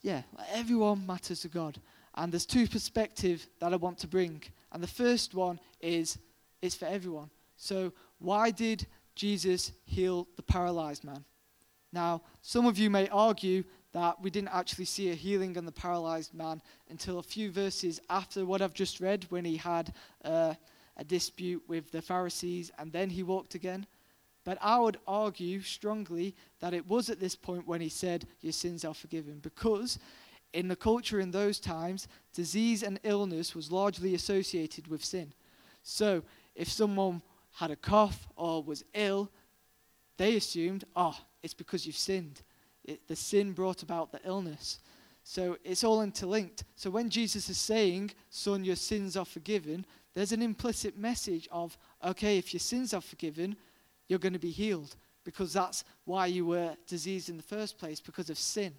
yeah, 0.00 0.22
everyone 0.50 1.06
matters 1.06 1.42
to 1.42 1.48
God. 1.48 1.78
And 2.16 2.32
there's 2.32 2.46
two 2.46 2.66
perspectives 2.66 3.46
that 3.60 3.72
I 3.72 3.76
want 3.76 3.98
to 3.98 4.08
bring. 4.08 4.42
And 4.72 4.82
the 4.82 4.88
first 4.88 5.34
one 5.34 5.60
is 5.80 6.18
it's 6.62 6.74
for 6.74 6.86
everyone. 6.86 7.30
So, 7.56 7.92
why 8.18 8.50
did 8.50 8.84
Jesus 9.14 9.70
heal 9.84 10.26
the 10.34 10.42
paralyzed 10.42 11.04
man? 11.04 11.24
Now, 11.92 12.22
some 12.40 12.66
of 12.66 12.76
you 12.76 12.90
may 12.90 13.08
argue 13.10 13.62
that 13.92 14.20
we 14.20 14.30
didn't 14.30 14.52
actually 14.52 14.86
see 14.86 15.12
a 15.12 15.14
healing 15.14 15.56
on 15.56 15.66
the 15.66 15.70
paralyzed 15.70 16.34
man 16.34 16.60
until 16.90 17.20
a 17.20 17.22
few 17.22 17.52
verses 17.52 18.00
after 18.10 18.44
what 18.44 18.62
I've 18.62 18.74
just 18.74 18.98
read, 18.98 19.26
when 19.28 19.44
he 19.44 19.58
had 19.58 19.94
uh, 20.24 20.54
a 20.96 21.04
dispute 21.04 21.62
with 21.68 21.90
the 21.90 22.02
Pharisees 22.02 22.70
and 22.78 22.92
then 22.92 23.10
he 23.10 23.22
walked 23.22 23.54
again. 23.54 23.86
But 24.44 24.58
I 24.60 24.78
would 24.78 24.98
argue 25.06 25.60
strongly 25.62 26.34
that 26.60 26.74
it 26.74 26.88
was 26.88 27.10
at 27.10 27.20
this 27.20 27.36
point 27.36 27.66
when 27.66 27.80
he 27.80 27.88
said, 27.88 28.26
Your 28.40 28.52
sins 28.52 28.84
are 28.84 28.94
forgiven. 28.94 29.38
Because 29.40 29.98
in 30.52 30.68
the 30.68 30.76
culture 30.76 31.20
in 31.20 31.30
those 31.30 31.60
times, 31.60 32.08
disease 32.34 32.82
and 32.82 32.98
illness 33.04 33.54
was 33.54 33.70
largely 33.70 34.14
associated 34.14 34.88
with 34.88 35.04
sin. 35.04 35.32
So 35.82 36.22
if 36.54 36.68
someone 36.68 37.22
had 37.54 37.70
a 37.70 37.76
cough 37.76 38.28
or 38.36 38.62
was 38.62 38.84
ill, 38.94 39.30
they 40.16 40.36
assumed, 40.36 40.84
Oh, 40.96 41.18
it's 41.42 41.54
because 41.54 41.86
you've 41.86 41.96
sinned. 41.96 42.42
It, 42.84 43.06
the 43.06 43.16
sin 43.16 43.52
brought 43.52 43.82
about 43.82 44.10
the 44.10 44.20
illness. 44.24 44.80
So 45.24 45.56
it's 45.62 45.84
all 45.84 46.02
interlinked. 46.02 46.64
So 46.74 46.90
when 46.90 47.08
Jesus 47.08 47.48
is 47.48 47.58
saying, 47.58 48.10
Son, 48.28 48.64
your 48.64 48.76
sins 48.76 49.16
are 49.16 49.24
forgiven, 49.24 49.86
there's 50.14 50.32
an 50.32 50.42
implicit 50.42 50.96
message 50.96 51.48
of, 51.50 51.76
okay, 52.04 52.38
if 52.38 52.52
your 52.52 52.60
sins 52.60 52.92
are 52.92 53.00
forgiven, 53.00 53.56
you're 54.08 54.18
going 54.18 54.32
to 54.32 54.38
be 54.38 54.50
healed 54.50 54.96
because 55.24 55.52
that's 55.52 55.84
why 56.04 56.26
you 56.26 56.44
were 56.44 56.74
diseased 56.86 57.28
in 57.28 57.36
the 57.36 57.42
first 57.42 57.78
place 57.78 58.00
because 58.00 58.28
of 58.28 58.38
sin. 58.38 58.74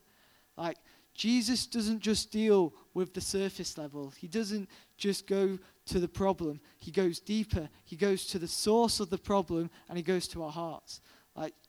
Like, 0.58 0.78
Jesus 1.13 1.65
doesn't 1.67 2.00
just 2.00 2.32
deal 2.32 2.74
with 2.93 3.13
the 3.13 3.22
surface 3.22 3.78
level, 3.78 4.13
He 4.17 4.28
doesn't 4.28 4.69
just 4.98 5.28
go 5.28 5.58
to 5.86 6.00
the 6.00 6.08
problem. 6.08 6.60
He 6.80 6.91
goes 6.91 7.19
deeper, 7.19 7.69
He 7.86 7.96
goes 7.96 8.26
to 8.28 8.39
the 8.39 8.48
source 8.48 9.00
of 9.00 9.10
the 9.10 9.17
problem, 9.17 9.69
and 9.89 9.98
He 9.98 10.04
goes 10.04 10.28
to 10.30 10.43
our 10.43 10.52
hearts. 10.52 11.02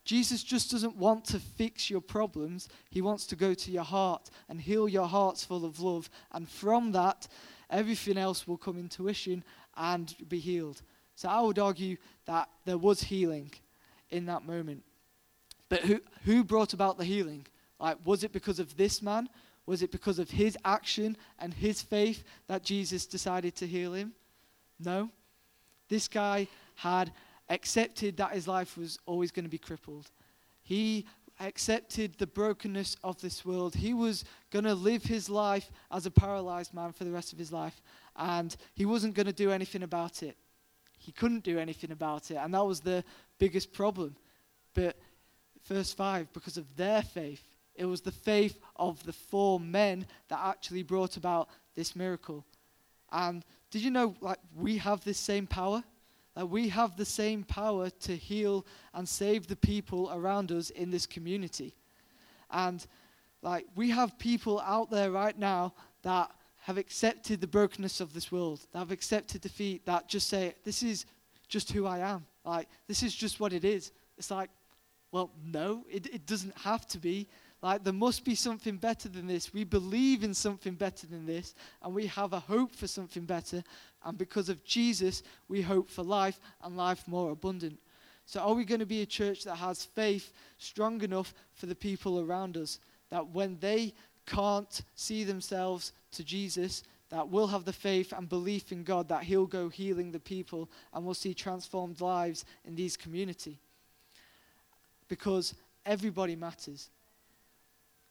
Jesus 0.05 0.43
just 0.43 0.71
doesn't 0.71 0.97
want 0.97 1.25
to 1.27 1.39
fix 1.39 1.89
your 1.89 2.01
problems, 2.01 2.69
He 2.91 3.01
wants 3.01 3.27
to 3.27 3.37
go 3.37 3.55
to 3.55 3.71
your 3.71 3.85
heart 3.85 4.31
and 4.49 4.61
heal 4.61 4.89
your 4.89 5.09
hearts 5.09 5.45
full 5.45 5.65
of 5.65 5.81
love. 5.81 6.11
And 6.33 6.49
from 6.49 6.93
that, 6.93 7.27
everything 7.71 8.19
else 8.19 8.47
will 8.47 8.59
come 8.59 8.79
intuition 8.79 9.43
and 9.77 10.15
be 10.29 10.39
healed. 10.39 10.83
So 11.17 11.29
I 11.29 11.41
would 11.41 11.59
argue 11.59 11.97
that 12.27 12.49
there 12.65 12.79
was 12.79 13.03
healing 13.03 13.53
in 14.11 14.27
that 14.27 14.45
moment. 14.45 14.83
But 15.69 15.81
who, 15.81 16.01
who 16.25 16.45
brought 16.45 16.75
about 16.75 16.99
the 16.99 17.05
healing? 17.05 17.47
Like, 17.81 17.97
was 18.05 18.25
it 18.25 18.33
because 18.33 18.59
of 18.59 18.77
this 18.77 19.03
man? 19.03 19.29
Was 19.67 19.83
it 19.83 19.91
because 19.91 20.19
of 20.19 20.31
his 20.31 20.59
action 20.65 21.17
and 21.39 21.55
his 21.55 21.81
faith 21.81 22.23
that 22.49 22.63
Jesus 22.63 23.07
decided 23.07 23.57
to 23.57 23.67
heal 23.67 23.95
him? 23.95 24.13
No. 24.79 25.11
This 25.89 26.09
guy 26.09 26.49
had 26.77 27.13
accepted 27.49 28.17
that 28.17 28.33
his 28.33 28.49
life 28.49 28.77
was 28.77 28.99
always 29.07 29.31
going 29.31 29.45
to 29.45 29.51
be 29.51 29.59
crippled. 29.59 30.11
He 30.63 31.07
accepted 31.41 32.17
the 32.19 32.27
brokenness 32.27 32.97
of 33.03 33.21
this 33.21 33.45
world. 33.45 33.75
He 33.75 33.93
was 33.93 34.25
going 34.51 34.65
to 34.65 34.75
live 34.75 35.03
his 35.03 35.29
life 35.29 35.71
as 35.91 36.07
a 36.07 36.11
paralyzed 36.11 36.73
man 36.73 36.93
for 36.93 37.05
the 37.05 37.11
rest 37.11 37.33
of 37.33 37.39
his 37.39 37.53
life, 37.53 37.83
and 38.17 38.57
he 38.75 38.87
wasn't 38.87 39.15
going 39.15 39.27
to 39.27 39.33
do 39.33 39.51
anything 39.51 39.83
about 39.83 40.23
it 40.23 40.37
he 41.05 41.13
couldn't 41.13 41.45
do 41.45 41.59
anything 41.59 41.91
about 41.91 42.31
it. 42.31 42.37
And 42.37 42.55
that 42.55 42.65
was 42.65 42.81
the 42.81 43.05
biggest 43.39 43.73
problem. 43.73 44.17
But 44.73 44.97
verse 45.67 45.93
5, 45.93 46.33
because 46.33 46.57
of 46.57 46.65
their 46.77 47.03
faith, 47.03 47.43
it 47.75 47.85
was 47.85 48.01
the 48.01 48.13
faith 48.13 48.59
of 48.77 49.05
the 49.05 49.13
four 49.13 49.61
men 49.61 50.07
that 50.29 50.41
actually 50.43 50.83
brought 50.83 51.19
about 51.19 51.49
this 51.75 51.95
miracle. 51.95 52.45
And 53.13 53.45
did 53.71 53.83
you 53.83 53.91
know, 53.91 54.15
like, 54.21 54.39
we 54.57 54.79
have 54.79 55.05
this 55.05 55.19
same 55.19 55.47
power? 55.47 55.85
That 56.35 56.49
we 56.49 56.69
have 56.69 56.97
the 56.97 57.05
same 57.05 57.45
power 57.45 57.91
to 57.91 58.17
heal 58.17 58.67
and 58.93 59.09
save 59.09 59.47
the 59.47 59.57
people 59.57 60.11
around 60.13 60.51
us 60.51 60.71
in 60.71 60.91
this 60.91 61.07
community. 61.07 61.75
And, 62.51 62.85
like, 63.43 63.67
we 63.77 63.91
have 63.91 64.19
people 64.19 64.61
out 64.61 64.91
there 64.91 65.11
right 65.11 65.39
now 65.39 65.75
that 66.03 66.31
have 66.63 66.79
accepted 66.79 67.41
the 67.41 67.47
brokenness 67.47 68.01
of 68.01 68.15
this 68.15 68.33
world, 68.33 68.67
that 68.73 68.79
have 68.79 68.91
accepted 68.91 69.43
defeat, 69.43 69.85
that 69.87 70.09
just 70.09 70.29
say, 70.29 70.55
This 70.65 70.83
is 70.83 71.07
just 71.49 71.71
who 71.73 71.87
I 71.87 71.99
am. 71.99 72.27
Like, 72.45 72.69
this 72.89 73.03
is 73.03 73.15
just 73.15 73.41
what 73.41 73.53
it 73.53 73.65
is. 73.65 73.93
It's 74.19 74.31
like, 74.31 74.51
well, 75.13 75.31
no, 75.45 75.85
it, 75.91 76.07
it 76.07 76.27
doesn't 76.27 76.57
have 76.59 76.87
to 76.89 76.99
be. 76.99 77.29
Like, 77.65 77.83
there 77.83 77.95
must 77.95 78.27
be 78.27 78.35
something 78.35 78.77
better 78.77 79.09
than 79.09 79.27
this. 79.27 79.55
We 79.55 79.65
believe 79.65 80.23
in 80.23 80.35
something 80.35 80.75
better 80.75 81.07
than 81.07 81.25
this, 81.25 81.55
and 81.81 81.95
we 81.95 82.07
have 82.09 82.35
a 82.35 82.41
hope 82.41 82.77
for 82.77 82.87
something 82.87 83.25
better. 83.25 83.65
And 84.05 84.19
because 84.19 84.51
of 84.51 84.63
Jesus, 84.65 85.23
we 85.49 85.63
hope 85.63 85.89
for 85.89 86.03
life 86.03 86.39
and 86.63 86.77
life 86.77 87.09
more 87.09 87.31
abundant. 87.31 87.79
So, 88.27 88.41
are 88.41 88.53
we 88.53 88.67
going 88.67 88.81
to 88.81 88.87
be 88.87 89.01
a 89.01 89.07
church 89.07 89.45
that 89.45 89.55
has 89.55 89.83
faith 89.83 90.35
strong 90.59 91.01
enough 91.01 91.33
for 91.55 91.65
the 91.65 91.75
people 91.75 92.21
around 92.21 92.59
us? 92.59 92.81
That 93.09 93.29
when 93.29 93.57
they 93.61 93.95
can't 94.27 94.83
see 94.95 95.25
themselves 95.25 95.93
to 96.13 96.23
Jesus, 96.23 96.83
that 97.09 97.31
will 97.31 97.47
have 97.47 97.65
the 97.65 97.73
faith 97.73 98.13
and 98.13 98.29
belief 98.29 98.73
in 98.73 98.85
God 98.85 99.09
that 99.09 99.23
He'll 99.23 99.47
go 99.47 99.71
healing 99.71 100.13
the 100.13 100.21
people 100.21 100.69
and 100.93 101.03
we'll 101.03 101.15
see 101.15 101.33
transformed 101.33 102.03
lives 102.03 102.45
in 102.67 102.75
these 102.75 102.99
community. 102.99 103.59
Because 105.09 105.55
everybody 105.87 106.37
matters. 106.37 106.91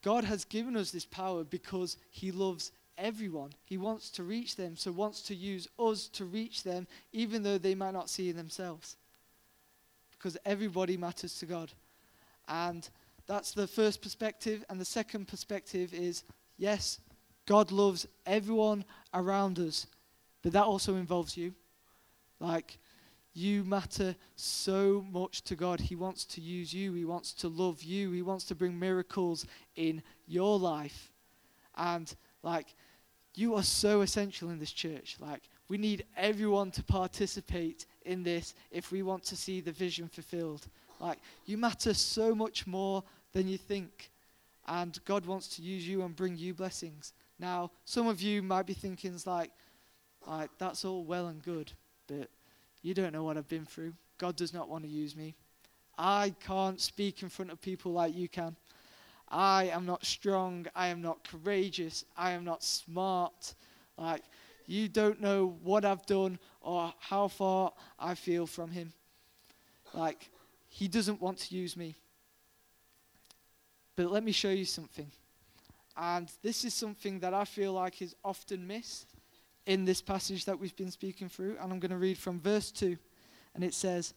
God 0.03 0.25
has 0.25 0.45
given 0.45 0.75
us 0.75 0.91
this 0.91 1.05
power 1.05 1.43
because 1.43 1.97
He 2.11 2.31
loves 2.31 2.71
everyone. 2.97 3.51
He 3.65 3.77
wants 3.77 4.09
to 4.11 4.23
reach 4.23 4.55
them, 4.55 4.75
so 4.75 4.91
wants 4.91 5.21
to 5.23 5.35
use 5.35 5.67
us 5.79 6.07
to 6.09 6.25
reach 6.25 6.63
them, 6.63 6.87
even 7.11 7.41
though 7.41 7.57
they 7.57 7.73
might 7.73 7.93
not 7.93 8.09
see 8.09 8.31
themselves. 8.31 8.97
Because 10.11 10.37
everybody 10.45 10.97
matters 10.97 11.39
to 11.39 11.45
God. 11.45 11.71
And 12.47 12.87
that's 13.25 13.51
the 13.51 13.67
first 13.67 14.01
perspective. 14.01 14.63
And 14.69 14.79
the 14.79 14.85
second 14.85 15.27
perspective 15.27 15.93
is 15.93 16.23
yes, 16.57 16.99
God 17.45 17.71
loves 17.71 18.07
everyone 18.25 18.85
around 19.13 19.59
us, 19.59 19.87
but 20.41 20.51
that 20.53 20.65
also 20.65 20.95
involves 20.95 21.35
you. 21.37 21.53
Like, 22.39 22.77
you 23.33 23.63
matter 23.63 24.15
so 24.35 25.05
much 25.11 25.41
to 25.43 25.55
God. 25.55 25.79
He 25.79 25.95
wants 25.95 26.25
to 26.25 26.41
use 26.41 26.73
you, 26.73 26.93
He 26.93 27.05
wants 27.05 27.33
to 27.33 27.47
love 27.47 27.83
you, 27.83 28.11
He 28.11 28.21
wants 28.21 28.45
to 28.45 28.55
bring 28.55 28.77
miracles 28.77 29.45
in 29.75 30.03
your 30.27 30.59
life. 30.59 31.11
And, 31.75 32.13
like, 32.43 32.75
you 33.35 33.55
are 33.55 33.63
so 33.63 34.01
essential 34.01 34.49
in 34.49 34.59
this 34.59 34.71
church. 34.71 35.17
Like, 35.19 35.41
we 35.67 35.77
need 35.77 36.05
everyone 36.15 36.71
to 36.71 36.83
participate 36.83 37.85
in 38.05 38.21
this 38.21 38.53
if 38.71 38.91
we 38.91 39.01
want 39.01 39.23
to 39.25 39.35
see 39.35 39.59
the 39.61 39.71
vision 39.71 40.07
fulfilled. 40.07 40.67
Like, 40.99 41.17
you 41.45 41.57
matter 41.57 41.93
so 41.93 42.35
much 42.35 42.67
more 42.67 43.03
than 43.33 43.47
you 43.47 43.57
think. 43.57 44.11
And 44.67 44.97
God 45.05 45.25
wants 45.25 45.47
to 45.55 45.61
use 45.61 45.87
you 45.87 46.03
and 46.03 46.15
bring 46.15 46.37
you 46.37 46.53
blessings. 46.53 47.13
Now, 47.39 47.71
some 47.85 48.07
of 48.07 48.21
you 48.21 48.41
might 48.41 48.67
be 48.67 48.73
thinking, 48.73 49.17
like, 49.25 49.51
like 50.27 50.51
that's 50.57 50.85
all 50.85 51.03
well 51.03 51.27
and 51.27 51.41
good, 51.43 51.73
but 52.07 52.29
you 52.83 52.93
don't 52.93 53.13
know 53.13 53.23
what 53.23 53.37
I've 53.37 53.47
been 53.47 53.65
through. 53.65 53.93
God 54.17 54.35
does 54.35 54.53
not 54.53 54.69
want 54.69 54.83
to 54.83 54.89
use 54.89 55.15
me. 55.15 55.33
I 55.97 56.35
can't 56.45 56.79
speak 56.79 57.23
in 57.23 57.29
front 57.29 57.51
of 57.51 57.61
people 57.61 57.93
like 57.93 58.13
you 58.15 58.27
can. 58.27 58.55
I 59.29 59.65
am 59.69 59.85
not 59.85 60.05
strong. 60.05 60.67
I 60.75 60.87
am 60.87 61.01
not 61.01 61.27
courageous. 61.27 62.05
I 62.15 62.31
am 62.31 62.43
not 62.43 62.61
smart. 62.63 63.55
Like, 63.97 64.23
you 64.67 64.87
don't 64.87 65.21
know 65.21 65.55
what 65.63 65.85
I've 65.85 66.05
done 66.05 66.37
or 66.61 66.93
how 66.99 67.29
far 67.29 67.71
I 67.97 68.15
feel 68.15 68.45
from 68.45 68.69
Him. 68.69 68.91
Like, 69.93 70.29
He 70.67 70.87
doesn't 70.87 71.21
want 71.21 71.37
to 71.39 71.55
use 71.55 71.77
me. 71.77 71.95
But 73.95 74.11
let 74.11 74.23
me 74.23 74.31
show 74.31 74.49
you 74.49 74.65
something. 74.65 75.09
And 75.95 76.29
this 76.41 76.65
is 76.65 76.73
something 76.73 77.19
that 77.19 77.33
I 77.33 77.45
feel 77.45 77.73
like 77.73 78.01
is 78.01 78.15
often 78.25 78.65
missed 78.67 79.12
in 79.65 79.85
this 79.85 80.01
passage 80.01 80.45
that 80.45 80.59
we've 80.59 80.75
been 80.75 80.91
speaking 80.91 81.29
through. 81.29 81.57
And 81.61 81.71
I'm 81.71 81.79
going 81.79 81.91
to 81.91 81.97
read 81.97 82.17
from 82.17 82.39
verse 82.39 82.71
2. 82.71 82.97
And 83.55 83.63
it 83.63 83.73
says, 83.73 84.13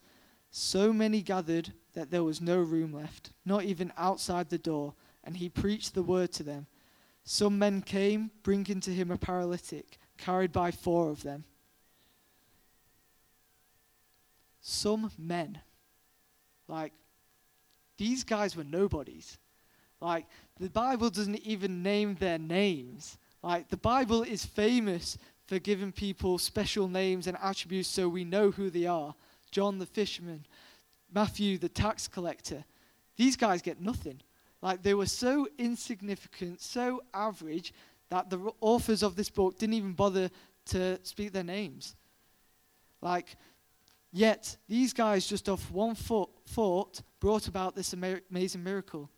So 0.51 0.91
many 0.91 1.21
gathered 1.21 1.71
that 1.93 2.11
there 2.11 2.23
was 2.23 2.41
no 2.41 2.59
room 2.59 2.93
left, 2.93 3.31
not 3.45 3.63
even 3.63 3.93
outside 3.97 4.49
the 4.49 4.57
door. 4.57 4.93
And 5.23 5.37
he 5.37 5.49
preached 5.49 5.93
the 5.93 6.03
word 6.03 6.31
to 6.33 6.43
them. 6.43 6.67
Some 7.23 7.59
men 7.59 7.81
came, 7.81 8.31
bringing 8.43 8.79
to 8.81 8.91
him 8.91 9.11
a 9.11 9.17
paralytic, 9.17 9.97
carried 10.17 10.53
by 10.53 10.71
four 10.71 11.09
of 11.09 11.23
them. 11.23 11.43
Some 14.61 15.11
men. 15.17 15.59
Like, 16.67 16.93
these 17.97 18.23
guys 18.23 18.55
were 18.55 18.63
nobodies. 18.63 19.37
Like, 19.99 20.25
the 20.59 20.69
Bible 20.69 21.09
doesn't 21.09 21.41
even 21.45 21.83
name 21.83 22.15
their 22.15 22.37
names. 22.37 23.17
Like, 23.41 23.69
the 23.69 23.77
Bible 23.77 24.23
is 24.23 24.45
famous 24.45 25.17
for 25.47 25.59
giving 25.59 25.91
people 25.91 26.37
special 26.37 26.87
names 26.87 27.25
and 27.25 27.37
attributes 27.41 27.87
so 27.87 28.07
we 28.07 28.23
know 28.23 28.51
who 28.51 28.69
they 28.69 28.85
are. 28.85 29.15
John 29.49 29.79
the 29.79 29.85
fisherman, 29.85 30.45
Matthew 31.13 31.57
the 31.57 31.69
tax 31.69 32.07
collector. 32.07 32.65
These 33.15 33.37
guys 33.37 33.61
get 33.61 33.81
nothing. 33.81 34.21
Like, 34.61 34.83
they 34.83 34.93
were 34.93 35.05
so 35.05 35.47
insignificant, 35.57 36.61
so 36.61 37.01
average, 37.13 37.73
that 38.09 38.29
the 38.29 38.51
authors 38.59 39.03
of 39.03 39.15
this 39.15 39.29
book 39.29 39.57
didn't 39.57 39.75
even 39.75 39.93
bother 39.93 40.29
to 40.65 40.99
speak 41.03 41.31
their 41.31 41.43
names. 41.43 41.95
Like, 43.01 43.37
yet 44.11 44.57
these 44.67 44.93
guys, 44.93 45.27
just 45.27 45.47
off 45.47 45.71
one 45.71 45.95
foot, 45.95 46.29
thought, 46.47 47.01
brought 47.19 47.47
about 47.47 47.75
this 47.75 47.93
amazing 47.93 48.63
miracle. 48.63 49.09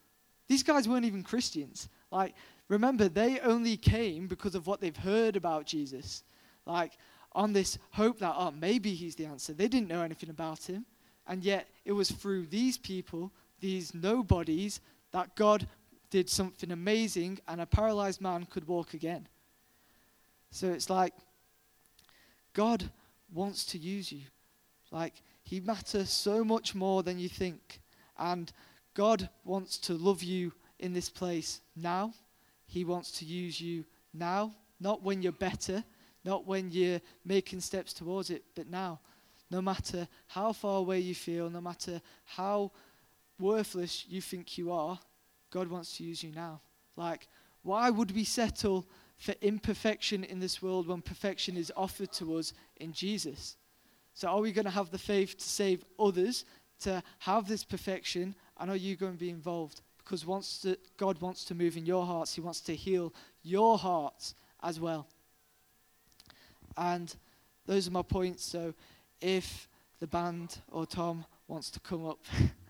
These 0.47 0.63
guys 0.63 0.87
weren't 0.87 1.05
even 1.05 1.23
Christians. 1.23 1.89
Like, 2.11 2.35
remember, 2.69 3.09
they 3.09 3.39
only 3.41 3.75
came 3.75 4.27
because 4.27 4.55
of 4.55 4.67
what 4.67 4.79
they've 4.79 4.95
heard 4.95 5.35
about 5.35 5.65
Jesus. 5.65 6.23
Like, 6.65 6.93
on 7.33 7.51
this 7.51 7.77
hope 7.91 8.19
that, 8.19 8.33
oh, 8.37 8.51
maybe 8.51 8.93
he's 8.93 9.15
the 9.15 9.25
answer. 9.25 9.53
They 9.53 9.67
didn't 9.67 9.89
know 9.89 10.01
anything 10.01 10.29
about 10.29 10.63
him. 10.63 10.85
And 11.27 11.43
yet, 11.43 11.67
it 11.85 11.91
was 11.91 12.09
through 12.09 12.47
these 12.47 12.77
people, 12.77 13.31
these 13.59 13.93
nobodies, 13.93 14.79
that 15.11 15.35
God 15.35 15.67
did 16.09 16.29
something 16.29 16.71
amazing 16.71 17.39
and 17.47 17.61
a 17.61 17.65
paralyzed 17.65 18.21
man 18.21 18.45
could 18.45 18.67
walk 18.67 18.93
again. 18.93 19.27
So 20.51 20.67
it's 20.67 20.89
like, 20.89 21.13
God 22.53 22.89
wants 23.31 23.63
to 23.65 23.77
use 23.77 24.11
you. 24.11 24.21
Like, 24.91 25.21
he 25.43 25.59
matters 25.59 26.09
so 26.09 26.43
much 26.43 26.73
more 26.73 27.03
than 27.03 27.19
you 27.19 27.29
think. 27.29 27.79
And 28.17 28.51
God 28.95 29.29
wants 29.45 29.77
to 29.79 29.93
love 29.93 30.23
you 30.23 30.51
in 30.79 30.93
this 30.93 31.09
place 31.09 31.61
now. 31.75 32.13
He 32.69 32.85
wants 32.85 33.11
to 33.13 33.25
use 33.25 33.59
you 33.59 33.83
now, 34.13 34.53
not 34.79 35.01
when 35.01 35.23
you're 35.23 35.31
better, 35.31 35.83
not 36.23 36.45
when 36.45 36.69
you're 36.69 37.01
making 37.25 37.61
steps 37.61 37.93
towards 37.93 38.29
it, 38.29 38.43
but 38.55 38.69
now. 38.69 38.99
No 39.49 39.59
matter 39.59 40.07
how 40.27 40.53
far 40.53 40.77
away 40.77 40.99
you 40.99 41.15
feel, 41.15 41.49
no 41.49 41.61
matter 41.61 41.99
how 42.25 42.71
worthless 43.39 44.05
you 44.07 44.21
think 44.21 44.55
you 44.59 44.71
are, 44.71 44.99
God 45.49 45.67
wants 45.67 45.97
to 45.97 46.03
use 46.03 46.21
you 46.21 46.31
now. 46.31 46.61
Like, 46.95 47.27
why 47.63 47.89
would 47.89 48.11
we 48.11 48.23
settle 48.23 48.85
for 49.17 49.33
imperfection 49.41 50.23
in 50.23 50.39
this 50.39 50.61
world 50.61 50.87
when 50.87 51.01
perfection 51.01 51.57
is 51.57 51.73
offered 51.75 52.11
to 52.13 52.35
us 52.35 52.53
in 52.77 52.93
Jesus? 52.93 53.57
So, 54.13 54.27
are 54.27 54.41
we 54.41 54.51
going 54.51 54.65
to 54.65 54.71
have 54.71 54.91
the 54.91 54.99
faith 54.99 55.39
to 55.39 55.49
save 55.49 55.83
others, 55.97 56.45
to 56.81 57.01
have 57.17 57.47
this 57.47 57.63
perfection, 57.63 58.35
and 58.59 58.69
are 58.69 58.75
you 58.75 58.95
going 58.95 59.13
to 59.13 59.19
be 59.19 59.31
involved? 59.31 59.81
Because 60.09 60.25
wants 60.25 60.61
to, 60.61 60.75
God 60.97 61.21
wants 61.21 61.45
to 61.45 61.53
move 61.53 61.77
in 61.77 61.85
your 61.85 62.03
hearts. 62.03 62.33
He 62.33 62.41
wants 62.41 62.61
to 62.61 62.75
heal 62.75 63.13
your 63.43 63.77
hearts 63.77 64.33
as 64.63 64.79
well. 64.79 65.05
And 66.75 67.15
those 67.67 67.87
are 67.87 67.91
my 67.91 68.01
points. 68.01 68.43
So 68.43 68.73
if 69.21 69.69
the 69.99 70.07
band 70.07 70.57
or 70.71 70.87
Tom 70.87 71.25
wants 71.47 71.69
to 71.69 71.79
come 71.79 72.07
up, 72.07 72.25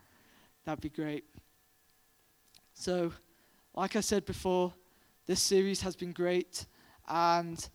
that'd 0.66 0.82
be 0.82 0.90
great. 0.90 1.24
So, 2.74 3.14
like 3.74 3.96
I 3.96 4.02
said 4.02 4.26
before, 4.26 4.74
this 5.26 5.42
series 5.42 5.80
has 5.80 5.96
been 5.96 6.12
great. 6.12 6.66
And 7.08 7.70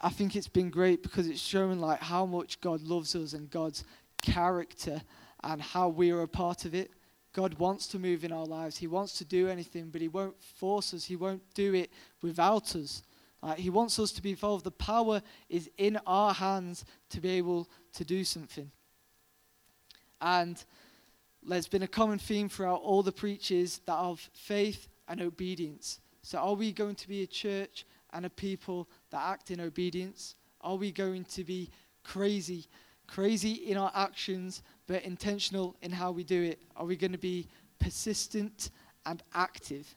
I 0.00 0.08
think 0.08 0.36
it's 0.36 0.48
been 0.48 0.70
great 0.70 1.02
because 1.02 1.26
it's 1.26 1.38
showing 1.38 1.82
like 1.82 2.00
how 2.00 2.24
much 2.24 2.62
God 2.62 2.80
loves 2.80 3.14
us 3.14 3.34
and 3.34 3.50
God's 3.50 3.84
character 4.22 5.02
and 5.44 5.60
how 5.60 5.90
we 5.90 6.12
are 6.12 6.22
a 6.22 6.28
part 6.28 6.64
of 6.64 6.74
it. 6.74 6.92
God 7.36 7.52
wants 7.58 7.86
to 7.88 7.98
move 7.98 8.24
in 8.24 8.32
our 8.32 8.46
lives. 8.46 8.78
He 8.78 8.86
wants 8.86 9.18
to 9.18 9.24
do 9.26 9.46
anything, 9.46 9.90
but 9.90 10.00
He 10.00 10.08
won't 10.08 10.42
force 10.42 10.94
us. 10.94 11.04
He 11.04 11.16
won't 11.16 11.42
do 11.52 11.74
it 11.74 11.90
without 12.22 12.74
us. 12.74 13.02
he 13.58 13.68
wants 13.68 13.98
us 13.98 14.10
to 14.12 14.22
be 14.22 14.30
involved. 14.30 14.64
The 14.64 14.70
power 14.70 15.20
is 15.50 15.68
in 15.76 15.98
our 16.06 16.32
hands 16.32 16.86
to 17.10 17.20
be 17.20 17.28
able 17.32 17.68
to 17.92 18.04
do 18.06 18.24
something. 18.24 18.70
And 20.18 20.64
there's 21.46 21.68
been 21.68 21.82
a 21.82 21.86
common 21.88 22.18
theme 22.18 22.48
throughout 22.48 22.80
all 22.80 23.02
the 23.02 23.12
preachers 23.12 23.82
that 23.84 23.98
of 23.98 24.30
faith 24.32 24.88
and 25.06 25.20
obedience. 25.20 26.00
So, 26.22 26.38
are 26.38 26.54
we 26.54 26.72
going 26.72 26.94
to 26.94 27.06
be 27.06 27.22
a 27.22 27.26
church 27.26 27.84
and 28.14 28.24
a 28.24 28.30
people 28.30 28.88
that 29.10 29.20
act 29.20 29.50
in 29.50 29.60
obedience? 29.60 30.36
Are 30.62 30.76
we 30.76 30.90
going 30.90 31.24
to 31.24 31.44
be 31.44 31.68
crazy 32.02 32.66
crazy 33.06 33.52
in 33.52 33.76
our 33.76 33.90
actions, 33.94 34.62
but 34.86 35.02
intentional 35.04 35.76
in 35.82 35.90
how 35.90 36.12
we 36.12 36.24
do 36.24 36.42
it? 36.42 36.60
Are 36.76 36.84
we 36.84 36.96
going 36.96 37.12
to 37.12 37.18
be 37.18 37.48
persistent 37.78 38.70
and 39.04 39.22
active? 39.34 39.94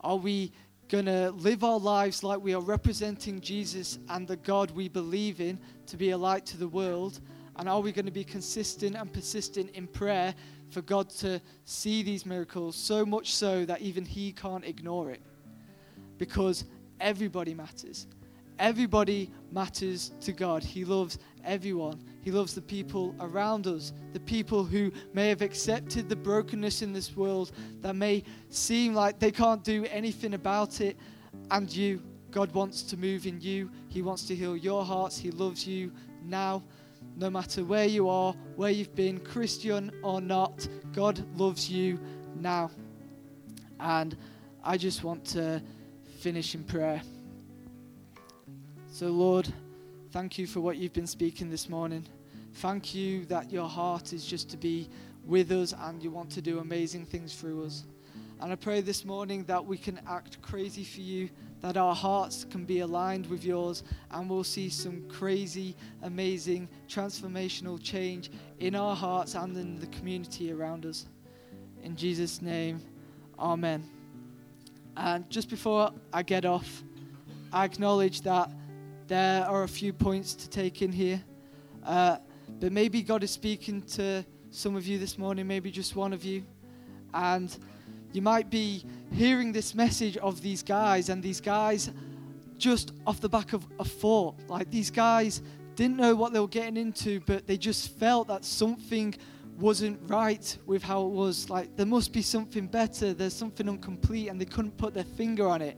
Are 0.00 0.16
we 0.16 0.52
going 0.88 1.06
to 1.06 1.30
live 1.30 1.62
our 1.62 1.78
lives 1.78 2.22
like 2.24 2.40
we 2.40 2.54
are 2.54 2.60
representing 2.60 3.40
Jesus 3.40 3.98
and 4.08 4.26
the 4.26 4.36
God 4.36 4.72
we 4.72 4.88
believe 4.88 5.40
in 5.40 5.58
to 5.86 5.96
be 5.96 6.10
a 6.10 6.18
light 6.18 6.44
to 6.46 6.56
the 6.56 6.68
world? 6.68 7.20
And 7.56 7.68
are 7.68 7.80
we 7.80 7.92
going 7.92 8.06
to 8.06 8.12
be 8.12 8.24
consistent 8.24 8.96
and 8.96 9.12
persistent 9.12 9.70
in 9.70 9.86
prayer 9.86 10.34
for 10.70 10.82
God 10.82 11.10
to 11.10 11.40
see 11.64 12.02
these 12.02 12.24
miracles 12.26 12.76
so 12.76 13.04
much 13.04 13.34
so 13.34 13.64
that 13.66 13.80
even 13.80 14.04
He 14.04 14.32
can't 14.32 14.64
ignore 14.64 15.10
it? 15.10 15.22
Because 16.18 16.64
everybody 17.00 17.54
matters. 17.54 18.06
Everybody 18.60 19.30
matters 19.50 20.12
to 20.20 20.32
God. 20.32 20.62
He 20.62 20.84
loves 20.84 21.18
everyone. 21.44 22.04
He 22.20 22.30
loves 22.30 22.54
the 22.54 22.60
people 22.60 23.14
around 23.18 23.66
us, 23.66 23.94
the 24.12 24.20
people 24.20 24.64
who 24.64 24.92
may 25.14 25.30
have 25.30 25.40
accepted 25.40 26.10
the 26.10 26.16
brokenness 26.16 26.82
in 26.82 26.92
this 26.92 27.16
world, 27.16 27.52
that 27.80 27.96
may 27.96 28.22
seem 28.50 28.92
like 28.92 29.18
they 29.18 29.32
can't 29.32 29.64
do 29.64 29.86
anything 29.86 30.34
about 30.34 30.82
it, 30.82 30.98
and 31.50 31.74
you. 31.74 32.02
God 32.30 32.52
wants 32.52 32.82
to 32.82 32.96
move 32.98 33.26
in 33.26 33.40
you. 33.40 33.70
He 33.88 34.02
wants 34.02 34.24
to 34.26 34.36
heal 34.36 34.56
your 34.56 34.84
hearts. 34.84 35.16
He 35.16 35.30
loves 35.30 35.66
you 35.66 35.90
now. 36.22 36.62
No 37.16 37.30
matter 37.30 37.64
where 37.64 37.86
you 37.86 38.10
are, 38.10 38.34
where 38.56 38.70
you've 38.70 38.94
been, 38.94 39.18
Christian 39.20 39.90
or 40.02 40.20
not, 40.20 40.68
God 40.92 41.24
loves 41.36 41.68
you 41.70 41.98
now. 42.36 42.70
And 43.80 44.16
I 44.62 44.76
just 44.76 45.02
want 45.02 45.24
to 45.28 45.62
finish 46.20 46.54
in 46.54 46.62
prayer. 46.62 47.02
So, 48.90 49.08
Lord, 49.08 49.52
Thank 50.12 50.38
you 50.38 50.48
for 50.48 50.60
what 50.60 50.76
you've 50.76 50.92
been 50.92 51.06
speaking 51.06 51.50
this 51.50 51.68
morning. 51.68 52.04
Thank 52.54 52.96
you 52.96 53.24
that 53.26 53.52
your 53.52 53.68
heart 53.68 54.12
is 54.12 54.26
just 54.26 54.50
to 54.50 54.56
be 54.56 54.88
with 55.24 55.52
us 55.52 55.72
and 55.72 56.02
you 56.02 56.10
want 56.10 56.30
to 56.30 56.42
do 56.42 56.58
amazing 56.58 57.06
things 57.06 57.36
through 57.36 57.64
us. 57.64 57.84
And 58.40 58.50
I 58.50 58.56
pray 58.56 58.80
this 58.80 59.04
morning 59.04 59.44
that 59.44 59.64
we 59.64 59.78
can 59.78 60.00
act 60.08 60.42
crazy 60.42 60.82
for 60.82 61.00
you, 61.00 61.30
that 61.60 61.76
our 61.76 61.94
hearts 61.94 62.44
can 62.50 62.64
be 62.64 62.80
aligned 62.80 63.26
with 63.26 63.44
yours, 63.44 63.84
and 64.10 64.28
we'll 64.28 64.42
see 64.42 64.68
some 64.68 65.08
crazy, 65.08 65.76
amazing, 66.02 66.68
transformational 66.88 67.80
change 67.80 68.32
in 68.58 68.74
our 68.74 68.96
hearts 68.96 69.36
and 69.36 69.56
in 69.56 69.78
the 69.78 69.86
community 69.86 70.50
around 70.50 70.86
us. 70.86 71.06
In 71.84 71.94
Jesus' 71.94 72.42
name, 72.42 72.82
Amen. 73.38 73.88
And 74.96 75.30
just 75.30 75.48
before 75.48 75.92
I 76.12 76.24
get 76.24 76.44
off, 76.44 76.82
I 77.52 77.64
acknowledge 77.64 78.22
that 78.22 78.50
there 79.10 79.44
are 79.44 79.64
a 79.64 79.68
few 79.68 79.92
points 79.92 80.34
to 80.34 80.48
take 80.48 80.82
in 80.82 80.92
here. 80.92 81.20
Uh, 81.84 82.18
but 82.60 82.70
maybe 82.70 83.02
God 83.02 83.24
is 83.24 83.32
speaking 83.32 83.82
to 83.82 84.24
some 84.50 84.76
of 84.76 84.86
you 84.86 85.00
this 85.00 85.18
morning, 85.18 85.48
maybe 85.48 85.72
just 85.72 85.96
one 85.96 86.12
of 86.12 86.24
you. 86.24 86.44
And 87.12 87.54
you 88.12 88.22
might 88.22 88.50
be 88.50 88.84
hearing 89.12 89.50
this 89.50 89.74
message 89.74 90.16
of 90.18 90.40
these 90.42 90.62
guys, 90.62 91.08
and 91.08 91.20
these 91.24 91.40
guys 91.40 91.90
just 92.56 92.92
off 93.04 93.20
the 93.20 93.28
back 93.28 93.52
of 93.52 93.66
a 93.80 93.84
thought. 93.84 94.36
Like 94.46 94.70
these 94.70 94.92
guys 94.92 95.42
didn't 95.74 95.96
know 95.96 96.14
what 96.14 96.32
they 96.32 96.38
were 96.38 96.46
getting 96.46 96.76
into, 96.76 97.18
but 97.26 97.48
they 97.48 97.56
just 97.56 97.98
felt 97.98 98.28
that 98.28 98.44
something 98.44 99.12
wasn't 99.58 99.98
right 100.08 100.56
with 100.66 100.84
how 100.84 101.02
it 101.02 101.10
was. 101.10 101.50
Like 101.50 101.74
there 101.74 101.84
must 101.84 102.12
be 102.12 102.22
something 102.22 102.68
better, 102.68 103.12
there's 103.12 103.34
something 103.34 103.66
incomplete, 103.66 104.28
and 104.28 104.40
they 104.40 104.44
couldn't 104.44 104.76
put 104.76 104.94
their 104.94 105.02
finger 105.02 105.48
on 105.48 105.62
it. 105.62 105.76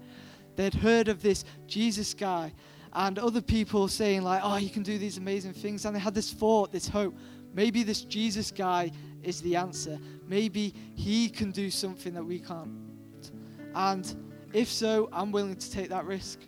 They'd 0.55 0.75
heard 0.75 1.09
of 1.09 1.23
this 1.23 1.47
Jesus 1.66 2.12
guy 2.12 2.53
and 2.94 3.18
other 3.18 3.40
people 3.40 3.88
saying, 3.88 4.22
like, 4.22 4.40
oh, 4.44 4.57
you 4.57 4.68
can 4.68 4.83
do 4.83 4.98
these 4.98 5.16
amazing 5.16 5.55
things. 5.55 5.85
And 5.85 5.96
they 5.96 6.00
had 6.00 6.14
this 6.14 6.31
thought, 6.31 6.72
this 6.72 6.88
hope. 6.88 7.16
Maybe 7.55 7.83
this 7.83 8.02
Jesus 8.02 8.50
guy 8.50 8.90
is 9.22 9.40
the 9.40 9.57
answer. 9.57 9.98
Maybe 10.28 10.74
he 10.94 11.28
can 11.28 11.50
do 11.50 11.70
something 11.70 12.12
that 12.14 12.24
we 12.24 12.38
can't. 12.38 12.70
And 13.74 14.14
if 14.52 14.68
so, 14.68 15.09
I'm 15.12 15.33
willing 15.33 15.57
to 15.57 15.70
take 15.70 15.88
that 15.88 16.05
risk. 16.05 16.40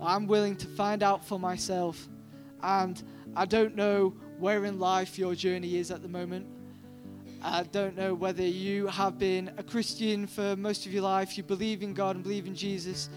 I'm 0.00 0.26
willing 0.26 0.56
to 0.56 0.66
find 0.66 1.02
out 1.02 1.24
for 1.24 1.38
myself. 1.38 2.08
And 2.62 3.02
I 3.36 3.44
don't 3.44 3.76
know 3.76 4.14
where 4.38 4.64
in 4.64 4.78
life 4.78 5.18
your 5.18 5.34
journey 5.34 5.76
is 5.76 5.90
at 5.90 6.02
the 6.02 6.08
moment. 6.08 6.46
I 7.42 7.64
don't 7.64 7.96
know 7.96 8.14
whether 8.14 8.44
you 8.44 8.86
have 8.86 9.18
been 9.18 9.50
a 9.58 9.62
Christian 9.62 10.26
for 10.26 10.54
most 10.56 10.86
of 10.86 10.92
your 10.92 11.02
life, 11.02 11.36
you 11.36 11.42
believe 11.42 11.82
in 11.82 11.92
God 11.92 12.14
and 12.14 12.22
believe 12.22 12.46
in 12.46 12.54
Jesus, 12.54 13.10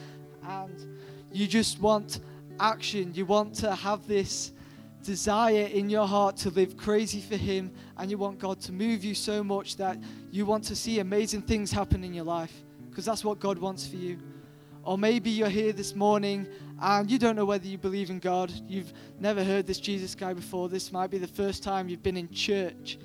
and 0.47 0.97
you 1.31 1.45
just 1.45 1.79
want 1.79 2.21
action. 2.59 3.13
You 3.13 3.25
want 3.25 3.53
to 3.55 3.75
have 3.75 4.07
this 4.07 4.51
desire 5.03 5.67
in 5.67 5.89
your 5.89 6.07
heart 6.07 6.37
to 6.37 6.49
live 6.49 6.75
crazy 6.75 7.21
for 7.21 7.35
Him, 7.35 7.71
and 7.97 8.09
you 8.09 8.17
want 8.17 8.39
God 8.39 8.59
to 8.61 8.71
move 8.71 9.03
you 9.03 9.13
so 9.13 9.43
much 9.43 9.77
that 9.77 9.97
you 10.31 10.45
want 10.45 10.63
to 10.65 10.75
see 10.75 10.99
amazing 10.99 11.43
things 11.43 11.71
happen 11.71 12.03
in 12.03 12.13
your 12.13 12.25
life 12.25 12.53
because 12.89 13.05
that's 13.05 13.23
what 13.23 13.39
God 13.39 13.57
wants 13.57 13.85
for 13.85 13.97
you. 13.97 14.17
Or 14.83 14.97
maybe 14.97 15.29
you're 15.31 15.49
here 15.49 15.73
this 15.73 15.95
morning 15.95 16.47
and 16.79 17.09
you 17.09 17.17
don't 17.17 17.35
know 17.35 17.45
whether 17.45 17.67
you 17.67 17.77
believe 17.77 18.09
in 18.09 18.19
God. 18.19 18.53
You've 18.67 18.93
never 19.19 19.43
heard 19.43 19.65
this 19.65 19.79
Jesus 19.79 20.13
guy 20.13 20.33
before. 20.33 20.69
This 20.69 20.91
might 20.91 21.09
be 21.09 21.17
the 21.17 21.27
first 21.27 21.63
time 21.63 21.89
you've 21.89 22.03
been 22.03 22.17
in 22.17 22.29
church. 22.31 22.99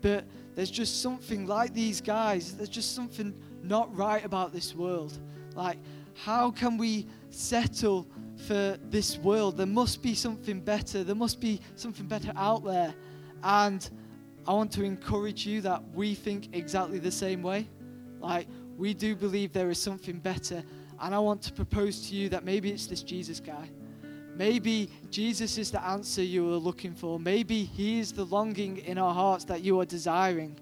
But 0.00 0.24
there's 0.54 0.70
just 0.70 1.02
something 1.02 1.46
like 1.46 1.74
these 1.74 2.00
guys, 2.00 2.56
there's 2.56 2.68
just 2.68 2.94
something 2.94 3.34
not 3.62 3.94
right 3.94 4.24
about 4.24 4.52
this 4.52 4.74
world. 4.74 5.18
Like, 5.54 5.78
how 6.14 6.50
can 6.50 6.78
we 6.78 7.06
settle 7.30 8.06
for 8.36 8.78
this 8.90 9.18
world. 9.18 9.56
There 9.56 9.66
must 9.66 10.02
be 10.02 10.14
something 10.14 10.60
better. 10.60 11.02
There 11.02 11.14
must 11.14 11.40
be 11.40 11.60
something 11.74 12.06
better 12.06 12.32
out 12.36 12.64
there. 12.64 12.94
And 13.42 13.88
I 14.46 14.52
want 14.52 14.72
to 14.72 14.84
encourage 14.84 15.46
you 15.46 15.60
that 15.62 15.82
we 15.94 16.14
think 16.14 16.50
exactly 16.52 16.98
the 16.98 17.10
same 17.10 17.42
way. 17.42 17.68
Like, 18.20 18.46
we 18.76 18.94
do 18.94 19.16
believe 19.16 19.52
there 19.52 19.70
is 19.70 19.80
something 19.80 20.18
better. 20.18 20.62
And 21.00 21.14
I 21.14 21.18
want 21.18 21.42
to 21.42 21.52
propose 21.52 22.08
to 22.08 22.14
you 22.14 22.28
that 22.30 22.44
maybe 22.44 22.70
it's 22.70 22.86
this 22.86 23.02
Jesus 23.02 23.40
guy. 23.40 23.70
Maybe 24.36 24.90
Jesus 25.10 25.56
is 25.56 25.70
the 25.70 25.82
answer 25.82 26.22
you 26.22 26.52
are 26.52 26.58
looking 26.58 26.94
for. 26.94 27.18
Maybe 27.18 27.64
He 27.64 27.98
is 28.00 28.12
the 28.12 28.24
longing 28.24 28.78
in 28.78 28.98
our 28.98 29.14
hearts 29.14 29.44
that 29.46 29.62
you 29.62 29.80
are 29.80 29.86
desiring. 29.86 30.58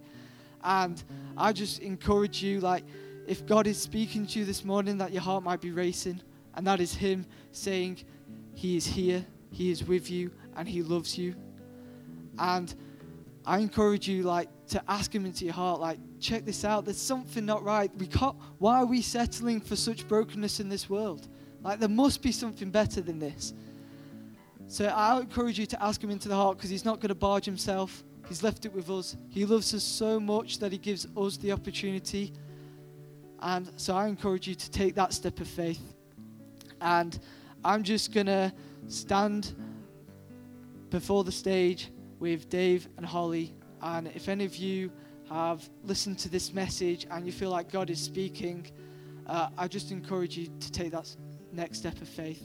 And 0.62 1.02
I 1.36 1.52
just 1.52 1.80
encourage 1.80 2.42
you, 2.42 2.60
like, 2.60 2.84
if 3.26 3.44
God 3.46 3.66
is 3.66 3.80
speaking 3.80 4.26
to 4.28 4.38
you 4.38 4.44
this 4.44 4.64
morning, 4.64 4.98
that 4.98 5.12
your 5.12 5.22
heart 5.22 5.42
might 5.42 5.60
be 5.60 5.72
racing 5.72 6.20
and 6.56 6.66
that 6.66 6.80
is 6.80 6.94
Him 6.94 7.26
saying, 7.52 7.98
He 8.54 8.76
is 8.76 8.86
here, 8.86 9.24
He 9.50 9.70
is 9.70 9.84
with 9.84 10.10
you, 10.10 10.30
and 10.56 10.68
He 10.68 10.82
loves 10.82 11.18
you. 11.18 11.34
And 12.38 12.74
I 13.46 13.58
encourage 13.58 14.08
you, 14.08 14.22
like, 14.22 14.48
to 14.68 14.82
ask 14.88 15.14
Him 15.14 15.26
into 15.26 15.44
your 15.44 15.54
heart, 15.54 15.80
like, 15.80 15.98
check 16.18 16.44
this 16.44 16.64
out. 16.64 16.84
There's 16.84 17.00
something 17.00 17.44
not 17.44 17.62
right. 17.62 17.90
We 17.98 18.06
can't, 18.06 18.36
why 18.58 18.78
are 18.78 18.86
we 18.86 19.02
settling 19.02 19.60
for 19.60 19.76
such 19.76 20.08
brokenness 20.08 20.60
in 20.60 20.68
this 20.68 20.88
world? 20.88 21.28
Like, 21.62 21.80
there 21.80 21.88
must 21.88 22.22
be 22.22 22.32
something 22.32 22.70
better 22.70 23.00
than 23.00 23.18
this. 23.18 23.54
So 24.66 24.86
I 24.86 25.20
encourage 25.20 25.58
you 25.58 25.66
to 25.66 25.82
ask 25.82 26.02
Him 26.02 26.10
into 26.10 26.28
the 26.28 26.34
heart 26.34 26.56
because 26.56 26.70
He's 26.70 26.84
not 26.84 26.96
going 26.96 27.08
to 27.08 27.14
barge 27.14 27.44
Himself. 27.44 28.02
He's 28.28 28.42
left 28.42 28.64
it 28.64 28.72
with 28.72 28.88
us. 28.88 29.16
He 29.28 29.44
loves 29.44 29.74
us 29.74 29.84
so 29.84 30.18
much 30.18 30.58
that 30.58 30.72
He 30.72 30.78
gives 30.78 31.06
us 31.16 31.36
the 31.36 31.52
opportunity. 31.52 32.32
And 33.40 33.70
so 33.76 33.94
I 33.94 34.06
encourage 34.06 34.48
you 34.48 34.54
to 34.54 34.70
take 34.70 34.94
that 34.94 35.12
step 35.12 35.40
of 35.40 35.48
faith. 35.48 35.93
And 36.84 37.18
I'm 37.64 37.82
just 37.82 38.12
going 38.12 38.26
to 38.26 38.52
stand 38.88 39.54
before 40.90 41.24
the 41.24 41.32
stage 41.32 41.90
with 42.20 42.50
Dave 42.50 42.86
and 42.98 43.06
Holly. 43.06 43.54
And 43.80 44.08
if 44.08 44.28
any 44.28 44.44
of 44.44 44.54
you 44.56 44.92
have 45.30 45.66
listened 45.82 46.18
to 46.20 46.28
this 46.28 46.52
message 46.52 47.06
and 47.10 47.24
you 47.24 47.32
feel 47.32 47.48
like 47.48 47.72
God 47.72 47.88
is 47.88 48.00
speaking, 48.00 48.70
uh, 49.26 49.48
I 49.56 49.66
just 49.66 49.92
encourage 49.92 50.36
you 50.36 50.48
to 50.60 50.70
take 50.70 50.92
that 50.92 51.08
next 51.52 51.78
step 51.78 52.00
of 52.02 52.08
faith 52.08 52.42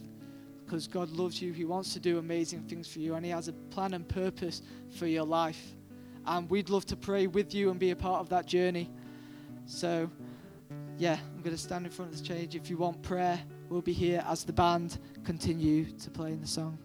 because 0.65 0.87
God 0.87 1.09
loves 1.09 1.41
you. 1.41 1.51
He 1.51 1.65
wants 1.65 1.93
to 1.93 1.99
do 1.99 2.17
amazing 2.17 2.63
things 2.63 2.87
for 2.87 2.99
you 2.99 3.15
and 3.15 3.25
He 3.25 3.31
has 3.31 3.49
a 3.49 3.53
plan 3.71 3.93
and 3.93 4.07
purpose 4.07 4.61
for 4.97 5.05
your 5.05 5.25
life. 5.25 5.75
And 6.25 6.49
we'd 6.49 6.69
love 6.69 6.85
to 6.85 6.95
pray 6.95 7.27
with 7.27 7.53
you 7.53 7.71
and 7.71 7.79
be 7.79 7.91
a 7.91 7.95
part 7.95 8.21
of 8.21 8.29
that 8.29 8.45
journey. 8.45 8.89
So, 9.65 10.09
yeah, 10.97 11.17
I'm 11.35 11.41
going 11.41 11.55
to 11.55 11.61
stand 11.61 11.85
in 11.85 11.91
front 11.91 12.13
of 12.13 12.17
the 12.17 12.23
stage. 12.23 12.55
If 12.55 12.69
you 12.69 12.77
want 12.77 13.01
prayer, 13.01 13.37
we'll 13.69 13.81
be 13.81 13.93
here 13.93 14.23
as 14.27 14.43
the 14.43 14.53
band 14.53 14.97
continue 15.23 15.85
to 15.85 16.09
play 16.09 16.31
in 16.31 16.41
the 16.41 16.47
song. 16.47 16.77